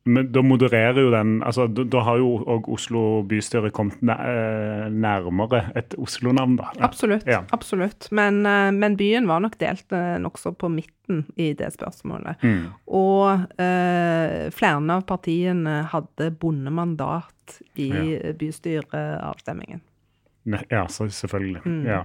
men 0.09 0.31
da 0.33 0.41
modererer 0.43 0.97
jo 1.03 1.11
den 1.13 1.41
altså 1.45 1.67
Da, 1.69 1.85
da 1.85 2.03
har 2.07 2.21
jo 2.23 2.33
òg 2.49 2.69
Oslo 2.73 3.03
bystyre 3.29 3.69
kommet 3.75 4.01
eh, 4.01 4.87
nærmere 4.89 5.67
et 5.77 5.95
Oslo-navn, 6.01 6.57
da. 6.61 6.71
Absolutt. 6.81 7.27
Ja. 7.29 7.43
absolutt. 7.53 8.09
Men, 8.17 8.41
eh, 8.49 8.71
men, 8.73 8.97
byen 9.01 9.29
var 9.29 9.43
nok 9.45 9.59
delt 9.61 9.93
eh, 9.93 10.17
nokså 10.23 10.55
på 10.57 10.71
midten 10.73 11.25
i 11.37 11.51
det 11.59 11.69
spørsmålet. 11.77 12.41
Mm. 12.41 12.71
Og 12.97 13.61
eh, 13.61 14.49
flere 14.57 14.97
av 14.97 15.05
partiene 15.09 15.83
hadde 15.93 16.31
bondemandat 16.41 17.61
i 17.77 17.91
ja. 17.91 18.33
bystyreavstemmingen. 18.41 19.83
Ja, 20.71 20.87
så 20.89 21.11
selvfølgelig. 21.13 21.61
Mm. 21.67 21.85
Ja. 21.85 22.05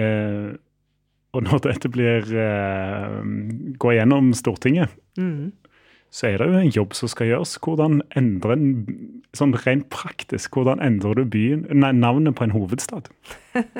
Eh, 0.00 0.56
og 1.36 1.44
når 1.44 1.60
dette 1.66 1.92
blir 1.92 2.32
eh, 2.40 3.20
går 3.76 3.98
gjennom 3.98 4.32
Stortinget, 4.38 4.96
mm 5.20 5.52
så 6.16 6.30
er 6.30 6.40
det 6.40 6.46
jo 6.48 6.60
en 6.62 6.72
jobb 6.72 6.94
som 6.96 7.10
skal 7.12 7.28
gjøres. 7.28 7.58
Hvordan 7.60 7.98
endre 8.16 8.56
sånn 9.36 9.52
rent 9.66 9.90
praktisk, 9.92 10.54
hvordan 10.56 10.80
endrer 10.84 11.18
du 11.18 11.26
byen, 11.28 11.66
nei, 11.76 11.90
navnet 11.92 12.38
på 12.38 12.46
en 12.46 12.54
hovedstad? 12.54 13.10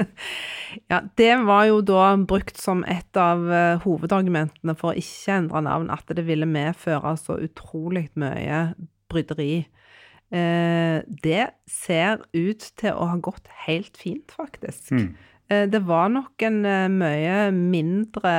ja, 0.92 1.00
Det 1.16 1.30
var 1.48 1.64
jo 1.70 1.80
da 1.80 2.10
brukt 2.20 2.60
som 2.60 2.84
et 2.92 3.20
av 3.20 3.46
uh, 3.48 3.78
hovedargumentene 3.86 4.76
for 4.76 4.92
å 4.92 5.00
ikke 5.00 5.38
endre 5.38 5.64
navn, 5.64 5.88
at 5.94 6.12
det 6.12 6.26
ville 6.28 6.48
medføre 6.50 7.14
så 7.22 7.38
utrolig 7.46 8.10
mye 8.20 8.66
bryderi. 9.08 9.64
Eh, 10.34 11.00
det 11.22 11.44
ser 11.70 12.24
ut 12.34 12.64
til 12.76 12.96
å 12.98 13.06
ha 13.12 13.18
gått 13.22 13.46
helt 13.66 13.96
fint, 14.00 14.32
faktisk. 14.34 14.90
Mm. 14.90 15.12
Eh, 15.48 15.66
det 15.70 15.82
var 15.86 16.10
nok 16.10 16.42
en 16.46 16.64
eh, 16.66 16.88
mye 16.90 17.36
mindre 17.54 18.32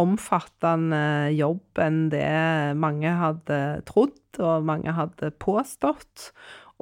omfattende 0.00 1.30
jobb 1.32 1.80
enn 1.80 2.08
det 2.12 2.26
mange 2.80 3.14
hadde 3.20 3.60
trodd 3.88 4.42
og 4.42 4.66
mange 4.68 4.92
hadde 4.96 5.30
påstått. 5.42 6.32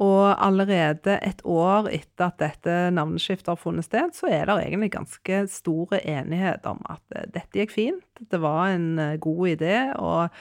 Og 0.02 0.32
allerede 0.40 1.18
et 1.20 1.42
år 1.44 1.90
etter 1.92 2.30
at 2.30 2.40
dette 2.40 2.76
navneskiftet 2.96 3.52
har 3.52 3.60
funnet 3.60 3.86
sted, 3.86 4.14
så 4.16 4.30
er 4.32 4.48
det 4.48 4.56
egentlig 4.62 4.94
ganske 4.94 5.42
stor 5.52 5.92
enighet 6.00 6.66
om 6.66 6.80
at 6.90 7.04
eh, 7.14 7.28
dette 7.36 7.60
gikk 7.60 7.76
fint, 7.76 8.24
det 8.32 8.40
var 8.42 8.72
en 8.72 8.96
god 9.22 9.46
idé, 9.54 9.76
og 9.98 10.32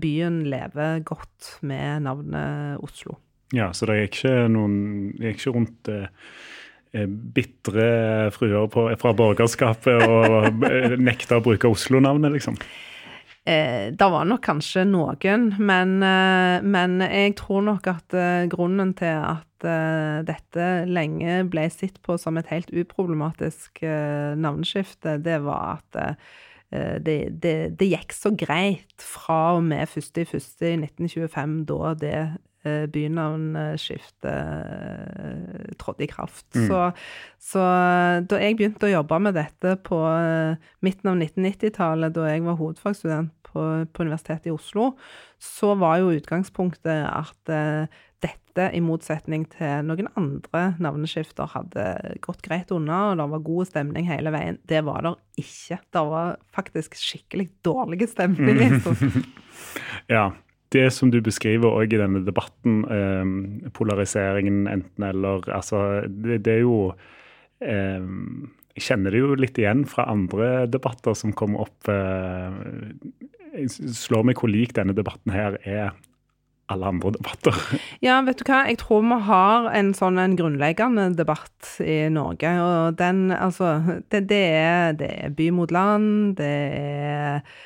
byen 0.00 0.44
lever 0.46 1.00
godt 1.04 1.56
med 1.66 2.04
navnet 2.06 2.78
Oslo. 2.86 3.16
Ja, 3.52 3.72
så 3.74 3.88
det 3.90 3.96
gikk 3.98 4.20
ikke, 4.20 4.34
noen, 4.54 4.76
det 5.18 5.32
gikk 5.32 5.42
ikke 5.42 5.54
rundt 5.56 5.90
bitre 6.92 8.30
fruer 8.34 8.68
på, 8.72 8.86
fra 9.00 9.12
borgerskapet 9.16 10.04
og 10.06 10.66
eh, 10.68 10.96
nekta 11.00 11.40
å 11.40 11.44
bruke 11.44 11.70
Oslo-navnet, 11.70 12.32
liksom? 12.36 12.58
Eh, 13.46 13.92
det 13.94 14.06
var 14.10 14.26
nok 14.26 14.42
kanskje 14.42 14.82
noen, 14.88 15.52
men, 15.58 16.00
eh, 16.02 16.64
men, 16.66 16.98
jeg 17.04 17.36
tror 17.38 17.62
nok 17.68 17.86
at 17.92 18.16
eh, 18.16 18.48
grunnen 18.50 18.90
til 18.98 19.20
at 19.22 19.66
eh, 19.66 20.24
dette 20.26 20.66
lenge 20.90 21.44
ble 21.52 21.68
sett 21.70 22.00
på 22.02 22.16
som 22.18 22.40
et 22.40 22.50
helt 22.50 22.72
uproblematisk 22.74 23.84
navneskifte, 23.86 25.20
det 25.22 25.40
var 25.46 25.78
at 25.78 26.18
det, 26.66 27.30
det, 27.38 27.78
det, 27.78 27.86
gikk 27.86 28.10
så 28.10 28.32
greit 28.34 28.98
fra 28.98 29.54
og 29.54 29.62
med 29.68 29.86
1.1.1925, 29.86 31.52
da 31.70 31.92
det 31.94 32.16
Eh, 32.18 32.45
bynavnskiftet 32.92 34.28
eh, 34.30 35.74
trådte 35.80 36.06
i 36.06 36.10
kraft. 36.10 36.48
Mm. 36.56 36.66
Så, 36.68 36.80
så, 37.50 37.64
da 38.28 38.40
jeg 38.42 38.58
begynte 38.58 38.88
å 38.88 38.94
jobbe 38.94 39.20
med 39.26 39.36
dette 39.38 39.76
på 39.86 40.00
eh, 40.10 40.70
midten 40.86 41.12
av 41.12 41.20
1990-tallet, 41.20 42.16
da 42.16 42.30
jeg 42.30 42.44
var 42.46 42.58
hovedfagsstudent 42.60 43.34
på, 43.46 43.68
på, 43.92 44.06
Universitetet 44.06 44.50
i 44.50 44.54
Oslo, 44.54 44.92
så 45.42 45.74
var 45.78 46.00
jo 46.02 46.14
utgangspunktet 46.16 47.06
at 47.08 47.56
dette, 48.24 48.70
i 48.72 48.80
motsetning 48.80 49.44
til 49.52 49.84
noen 49.84 50.08
andre 50.16 50.62
navneskifter, 50.80 51.50
hadde 51.52 51.84
gått 52.24 52.40
greit 52.44 52.72
unna, 52.72 53.10
og 53.10 53.20
det 53.20 53.26
var 53.34 53.44
god 53.50 53.68
stemning 53.68 54.08
hele 54.08 54.32
veien. 54.32 54.56
Det 54.64 54.80
var 54.86 55.04
det 55.04 55.12
ikke. 55.44 55.78
Det 55.92 56.04
var 56.08 56.38
faktisk 56.56 56.96
skikkelig 56.96 57.50
dårlig 57.66 58.08
stemning. 58.14 58.80
Mm. 58.80 59.28
ja 60.16 60.30
det 60.74 60.88
som 60.94 61.10
du 61.12 61.20
beskriver 61.24 61.70
òg 61.70 61.94
i 61.94 62.00
denne 62.00 62.24
debatten, 62.26 62.80
eh, 62.90 63.70
polariseringen 63.76 64.66
enten-eller 64.70 65.46
altså, 65.54 66.02
det, 66.08 66.42
det, 66.46 66.58
er 66.58 66.64
jo 66.64 66.80
eh, 67.60 68.02
Jeg 68.76 68.86
kjenner 68.88 69.14
det 69.14 69.22
jo 69.22 69.38
litt 69.38 69.58
igjen 69.60 69.86
fra 69.88 70.08
andre 70.12 70.66
debatter 70.68 71.14
som 71.16 71.32
kommer 71.32 71.68
opp. 71.68 71.88
Eh, 71.88 73.70
slår 73.72 74.26
meg 74.26 74.42
hvor 74.42 74.52
lik 74.52 74.74
denne 74.76 74.96
debatten 74.96 75.32
her 75.32 75.56
er 75.64 75.94
alle 76.66 76.90
andre 76.90 77.12
debatter. 77.14 77.54
Ja, 78.04 78.18
vet 78.26 78.40
du 78.40 78.44
hva. 78.48 78.64
Jeg 78.68 78.80
tror 78.82 79.04
vi 79.06 79.20
har 79.28 79.70
en 79.74 79.92
sånn 79.96 80.18
en 80.20 80.36
grunnleggende 80.38 81.08
debatt 81.18 81.76
i 81.82 82.06
Norge. 82.12 82.50
Og 82.62 82.98
den, 82.98 83.30
altså 83.32 83.78
Det, 84.10 84.26
det, 84.30 84.42
er, 84.58 84.98
det 84.98 85.10
er 85.14 85.34
by 85.36 85.48
mot 85.54 85.72
land, 85.72 86.36
det 86.40 86.52
er 86.76 87.56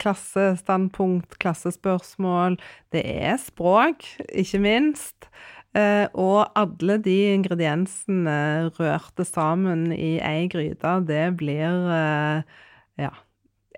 klassestandpunkt, 0.00 1.36
klassespørsmål. 1.42 2.56
Det 2.92 3.02
er 3.04 3.36
språk, 3.42 4.06
ikke 4.32 4.60
minst. 4.64 5.28
Eh, 5.76 6.06
og 6.16 6.46
alle 6.56 6.96
de 7.04 7.16
ingrediensene 7.34 8.70
rørte 8.78 9.26
sammen 9.28 9.90
i 9.92 10.16
ei 10.24 10.46
gryte, 10.52 10.94
det 11.08 11.26
blir 11.40 11.90
eh, 11.92 12.56
ja, 13.02 13.12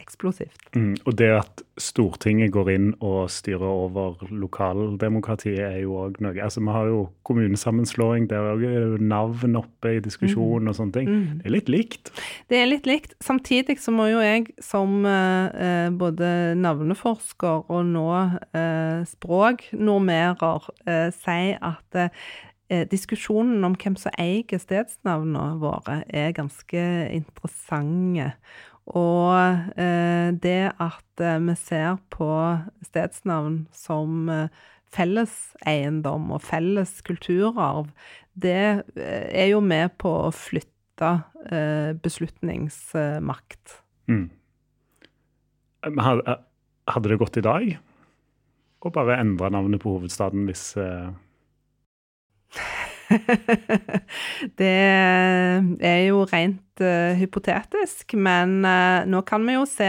eksplosivt. 0.09 0.71
Mm, 0.75 0.97
og 1.05 1.19
det 1.21 1.29
at 1.37 1.63
Stortinget 1.79 2.51
går 2.55 2.71
inn 2.73 2.89
og 3.05 3.29
styrer 3.31 3.69
over 3.69 4.25
lokaldemokratiet, 4.35 5.61
er 5.63 5.83
jo 5.85 5.99
òg 6.01 6.19
noe 6.25 6.35
Altså, 6.43 6.61
Vi 6.61 6.73
har 6.73 6.89
jo 6.89 7.09
kommunesammenslåing, 7.29 8.29
der 8.31 8.49
er 8.51 8.65
jo 8.65 8.97
navn 9.01 9.57
oppe 9.57 9.97
i 9.97 10.01
diskusjonen 10.01 10.67
mm. 10.67 10.69
og 10.73 10.75
sånne 10.79 10.97
ting. 10.97 11.09
Mm. 11.09 11.39
Det 11.39 11.47
er 11.47 11.55
litt 11.55 11.69
likt. 11.69 12.13
Det 12.51 12.59
er 12.59 12.71
litt 12.71 12.87
likt. 12.89 13.15
Samtidig 13.25 13.79
så 13.83 13.95
må 13.95 14.09
jo 14.11 14.21
jeg 14.25 14.49
som 14.65 15.05
eh, 15.07 15.89
både 15.95 16.55
navneforsker 16.59 17.69
og 17.69 17.89
nå 17.93 18.09
eh, 18.57 19.07
språknormerer 19.09 20.71
eh, 20.89 21.09
si 21.15 21.41
at 21.55 22.01
eh, 22.01 22.87
diskusjonen 22.91 23.65
om 23.65 23.77
hvem 23.79 23.97
som 24.01 24.15
eier 24.19 24.61
stedsnavnene 24.61 25.59
våre, 25.63 26.03
er 26.09 26.35
ganske 26.37 26.83
interessante. 27.15 28.33
Og 28.97 29.35
eh, 29.77 30.31
det 30.41 30.73
at 30.81 31.21
eh, 31.21 31.41
vi 31.45 31.55
ser 31.61 31.99
på 32.15 32.29
stedsnavn 32.87 33.67
som 33.75 34.29
eh, 34.33 34.49
felleseiendom 34.95 36.31
og 36.33 36.45
felles 36.47 36.95
kulturarv, 37.05 37.91
det 38.39 38.85
er 38.97 39.49
jo 39.51 39.59
med 39.61 39.93
på 40.01 40.13
å 40.29 40.31
flytte 40.33 41.11
beslutningsmakt. 42.03 43.75
Mm. 44.09 44.31
Hadde 45.83 47.11
det 47.11 47.19
gått 47.21 47.39
i 47.41 47.45
dag 47.45 47.67
å 48.79 48.93
bare 48.95 49.19
endre 49.21 49.51
navnet 49.53 49.83
på 49.83 49.97
hovedstaden 49.97 50.47
hvis 50.49 50.71
det 54.61 54.73
er 55.81 56.01
jo 56.09 56.25
rent 56.29 56.83
uh, 56.83 57.17
hypotetisk, 57.19 58.15
men 58.19 58.61
uh, 58.67 59.05
nå 59.09 59.23
kan 59.29 59.45
vi 59.49 59.57
jo 59.57 59.65
se 59.69 59.89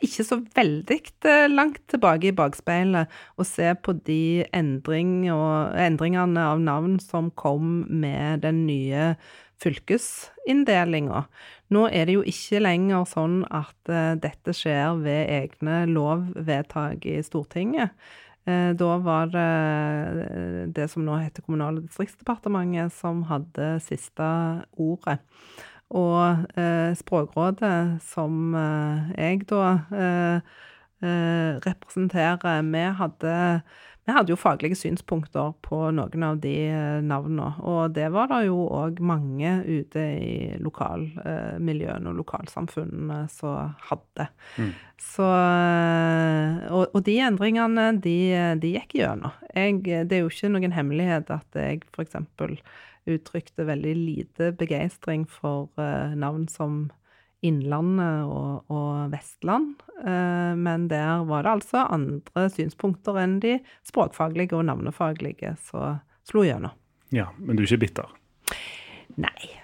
ikke 0.00 0.24
så 0.24 0.38
veldig 0.56 0.98
uh, 1.28 1.46
langt 1.52 1.82
tilbake 1.92 2.30
i 2.30 2.36
bakspeilet 2.36 3.12
og 3.36 3.48
se 3.48 3.74
på 3.84 3.94
de 4.06 4.46
endring 4.56 5.28
og, 5.34 5.76
endringene 5.76 6.46
av 6.54 6.62
navn 6.64 6.96
som 7.02 7.28
kom 7.36 7.84
med 7.88 8.46
den 8.46 8.64
nye 8.68 9.12
fylkesinndelinga. 9.60 11.26
Nå 11.70 11.84
er 11.92 12.08
det 12.08 12.16
jo 12.16 12.24
ikke 12.26 12.62
lenger 12.64 13.04
sånn 13.06 13.42
at 13.52 13.90
dette 14.24 14.54
skjer 14.56 14.96
ved 15.04 15.28
egne 15.28 15.82
lovvedtak 15.92 17.04
i 17.06 17.18
Stortinget. 17.22 17.92
Eh, 18.48 18.70
da 18.76 18.96
var 18.98 19.26
det 19.26 19.48
eh, 20.24 20.68
det 20.72 20.88
som 20.90 21.04
nå 21.04 21.18
heter 21.20 21.44
Kommunal- 21.44 21.80
og 21.80 21.88
distriktsdepartementet, 21.88 22.92
som 22.92 23.24
hadde 23.28 23.74
siste 23.84 24.30
ordet. 24.72 25.20
Og 25.90 26.46
eh, 26.56 26.94
Språkrådet, 26.96 28.00
som 28.06 28.54
jeg 29.18 29.46
da 29.50 29.80
representerer, 31.00 32.60
vi 32.62 32.82
hadde 32.98 33.36
vi 34.10 34.14
hadde 34.16 34.32
jo 34.32 34.36
faglige 34.40 34.74
synspunkter 34.74 35.52
på 35.62 35.76
noen 35.94 36.24
av 36.26 36.38
de 36.42 36.54
navnene, 37.04 37.52
og 37.62 37.92
det 37.94 38.08
var 38.10 38.30
det 38.32 38.40
jo 38.48 38.64
òg 38.74 38.98
mange 39.06 39.52
ute 39.68 40.02
i 40.18 40.32
lokalmiljøene 40.58 42.10
og 42.10 42.18
lokalsamfunnene 42.18 43.20
som 43.30 43.76
hadde. 43.90 44.26
Mm. 44.56 44.72
Så 45.00 45.24
eh, 45.24 46.79
og, 46.92 47.02
de 47.06 47.16
endringene, 47.24 47.86
de, 48.02 48.16
de 48.62 48.72
gikk 48.76 48.96
gjennom. 49.00 49.34
Jeg, 49.54 49.82
det 49.84 50.16
er 50.16 50.24
jo 50.24 50.30
ikke 50.32 50.52
noen 50.52 50.74
hemmelighet 50.76 51.32
at 51.34 51.58
jeg 51.58 51.82
f.eks. 51.90 52.16
uttrykte 53.10 53.66
veldig 53.68 53.94
lite 53.96 54.50
begeistring 54.58 55.26
for 55.30 55.70
uh, 55.80 56.16
navn 56.18 56.48
som 56.50 56.88
Innlandet 57.40 58.28
og, 58.28 58.68
og 58.68 59.14
Vestland. 59.14 59.80
Uh, 60.02 60.52
men 60.60 60.88
der 60.92 61.24
var 61.28 61.46
det 61.46 61.54
altså 61.56 61.86
andre 61.88 62.48
synspunkter 62.52 63.16
enn 63.22 63.38
de 63.40 63.56
språkfaglige 63.88 64.58
og 64.58 64.66
navnefaglige 64.68 65.56
som 65.70 66.02
slo 66.28 66.44
gjennom. 66.44 66.76
Ja, 67.10 67.30
men 67.40 67.56
du 67.56 67.64
er 67.64 67.70
ikke 67.70 67.86
bitter? 67.86 68.19
Nei. 69.20 69.50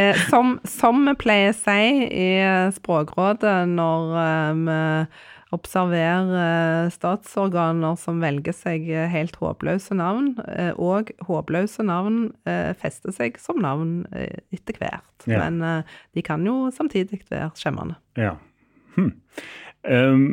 Eh, 0.00 0.16
som, 0.30 0.56
som, 0.66 1.02
vi 1.06 1.12
pleier 1.20 1.52
å 1.52 1.56
si 1.56 2.04
i 2.08 2.28
Språkrådet 2.74 3.66
når 3.68 4.14
vi 4.56 4.76
observerer 5.54 6.88
statsorganer 6.94 7.98
som 8.00 8.22
velger 8.22 8.54
seg 8.56 8.88
helt 9.12 9.36
håpløse 9.40 9.96
navn, 9.98 10.32
eh, 10.48 10.72
og 10.80 11.12
håpløse 11.28 11.84
navn 11.86 12.32
eh, 12.48 12.72
fester 12.80 13.14
seg 13.14 13.38
som 13.42 13.60
navn 13.62 14.00
eh, 14.14 14.40
etter 14.54 14.80
hvert. 14.80 15.28
Ja. 15.28 15.44
Men 15.44 15.84
de 16.16 16.24
kan 16.26 16.44
jo 16.46 16.70
samtidig 16.74 17.22
være 17.30 17.52
skjemmende. 17.58 17.96
Ja. 18.18 18.34
Hm. 18.96 19.12
Um, 19.84 20.26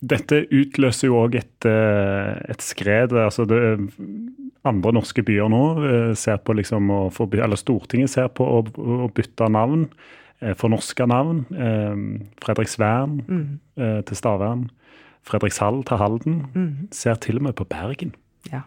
dette 0.00 0.44
utløser 0.48 1.10
jo 1.10 1.18
òg 1.20 1.34
et, 1.40 1.66
et, 1.66 2.62
skred. 2.64 3.12
altså 3.12 3.44
det, 3.48 3.58
Andre 4.64 4.92
norske 4.92 5.24
byer 5.24 5.48
nå 5.52 5.60
ser 6.16 6.40
på 6.44 6.56
liksom 6.56 6.88
å 6.92 7.02
få, 7.12 7.26
eller 7.32 7.56
Stortinget 7.60 8.12
ser 8.12 8.30
på 8.32 8.44
å, 8.44 8.62
å 8.64 9.10
bytte 9.12 9.48
navn. 9.52 9.86
Fornorske 10.40 10.56
fornorska 10.56 11.06
navn. 11.06 11.42
Eh, 11.52 11.96
Fredriksvern 12.40 13.18
mm. 13.28 13.60
Eh, 13.76 14.00
til 14.08 14.16
Stavern. 14.16 14.70
Fredrikshall 15.22 15.82
til 15.84 15.96
Halden. 15.96 16.46
Mm. 16.54 16.88
Ser 16.92 17.14
til 17.20 17.36
og 17.36 17.42
med 17.42 17.52
på 17.52 17.64
Bergen. 17.64 18.14
Ja. 18.52 18.60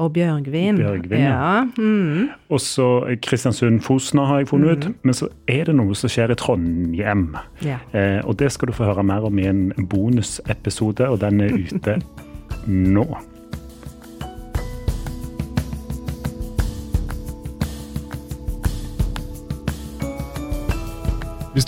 Og 0.00 0.12
Bjørgvin. 0.14 0.76
Bjørgvin 0.76 1.20
ja. 1.20 1.32
ja. 1.34 1.64
Mm. 1.76 2.28
Og 2.48 2.60
så 2.60 2.86
Kristiansund-Fosna 3.26 4.24
har 4.24 4.38
jeg 4.38 4.48
funnet 4.48 4.78
ut. 4.78 4.86
Mm. 4.88 4.94
Men 5.02 5.14
så 5.18 5.28
er 5.50 5.66
det 5.68 5.74
noe 5.76 5.96
som 5.98 6.12
skjer 6.12 6.32
i 6.32 6.38
Trondheim. 6.40 7.26
Ja. 7.66 7.80
Eh, 7.92 8.20
og 8.24 8.38
det 8.40 8.52
skal 8.54 8.70
du 8.70 8.76
få 8.76 8.88
høre 8.88 9.04
mer 9.04 9.26
om 9.28 9.38
i 9.42 9.48
en 9.50 9.66
bonusepisode, 9.90 11.08
og 11.08 11.20
den 11.20 11.44
er 11.44 11.58
ute 11.58 11.98
nå. 12.96 13.06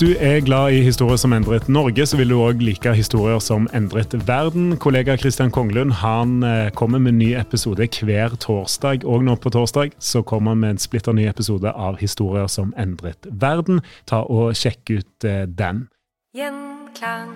Du 0.03 0.17
er 0.19 0.41
glad 0.41 0.73
i 0.75 0.81
historier 0.83 1.17
som 1.21 1.33
endret 1.33 1.69
Norge, 1.71 2.03
så 2.07 2.17
vil 2.19 2.33
du 2.33 2.41
òg 2.43 2.63
like 2.65 2.91
historier 2.97 3.39
som 3.39 3.69
endret 3.77 4.15
verden. 4.27 4.73
Kollega 4.83 5.15
Kristian 5.17 5.53
Konglund 5.55 5.93
han 6.01 6.43
eh, 6.43 6.71
kommer 6.75 6.99
med 6.99 7.13
en 7.13 7.21
ny 7.21 7.29
episode 7.39 7.87
hver 8.03 8.35
torsdag. 8.43 9.07
Og 9.07 9.23
nå 9.23 9.37
på 9.39 9.53
torsdag 9.55 9.95
så 10.03 10.25
kommer 10.27 10.57
han 10.57 10.63
med 10.65 10.75
en 10.75 10.83
splitter 10.83 11.15
ny 11.15 11.29
episode 11.31 11.71
av 11.71 12.01
Historier 12.03 12.51
som 12.51 12.75
endret 12.75 13.31
verden. 13.31 13.79
Ta 14.11 14.25
og 14.27 14.57
Sjekk 14.59 14.91
ut 14.91 15.29
eh, 15.29 15.47
den. 15.47 15.87
Gjenklang. 16.35 17.31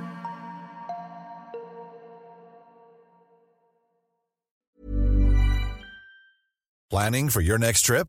Planning 6.90 7.30
for 7.30 7.40
your 7.40 7.58
next 7.58 7.86
trip? 7.86 8.08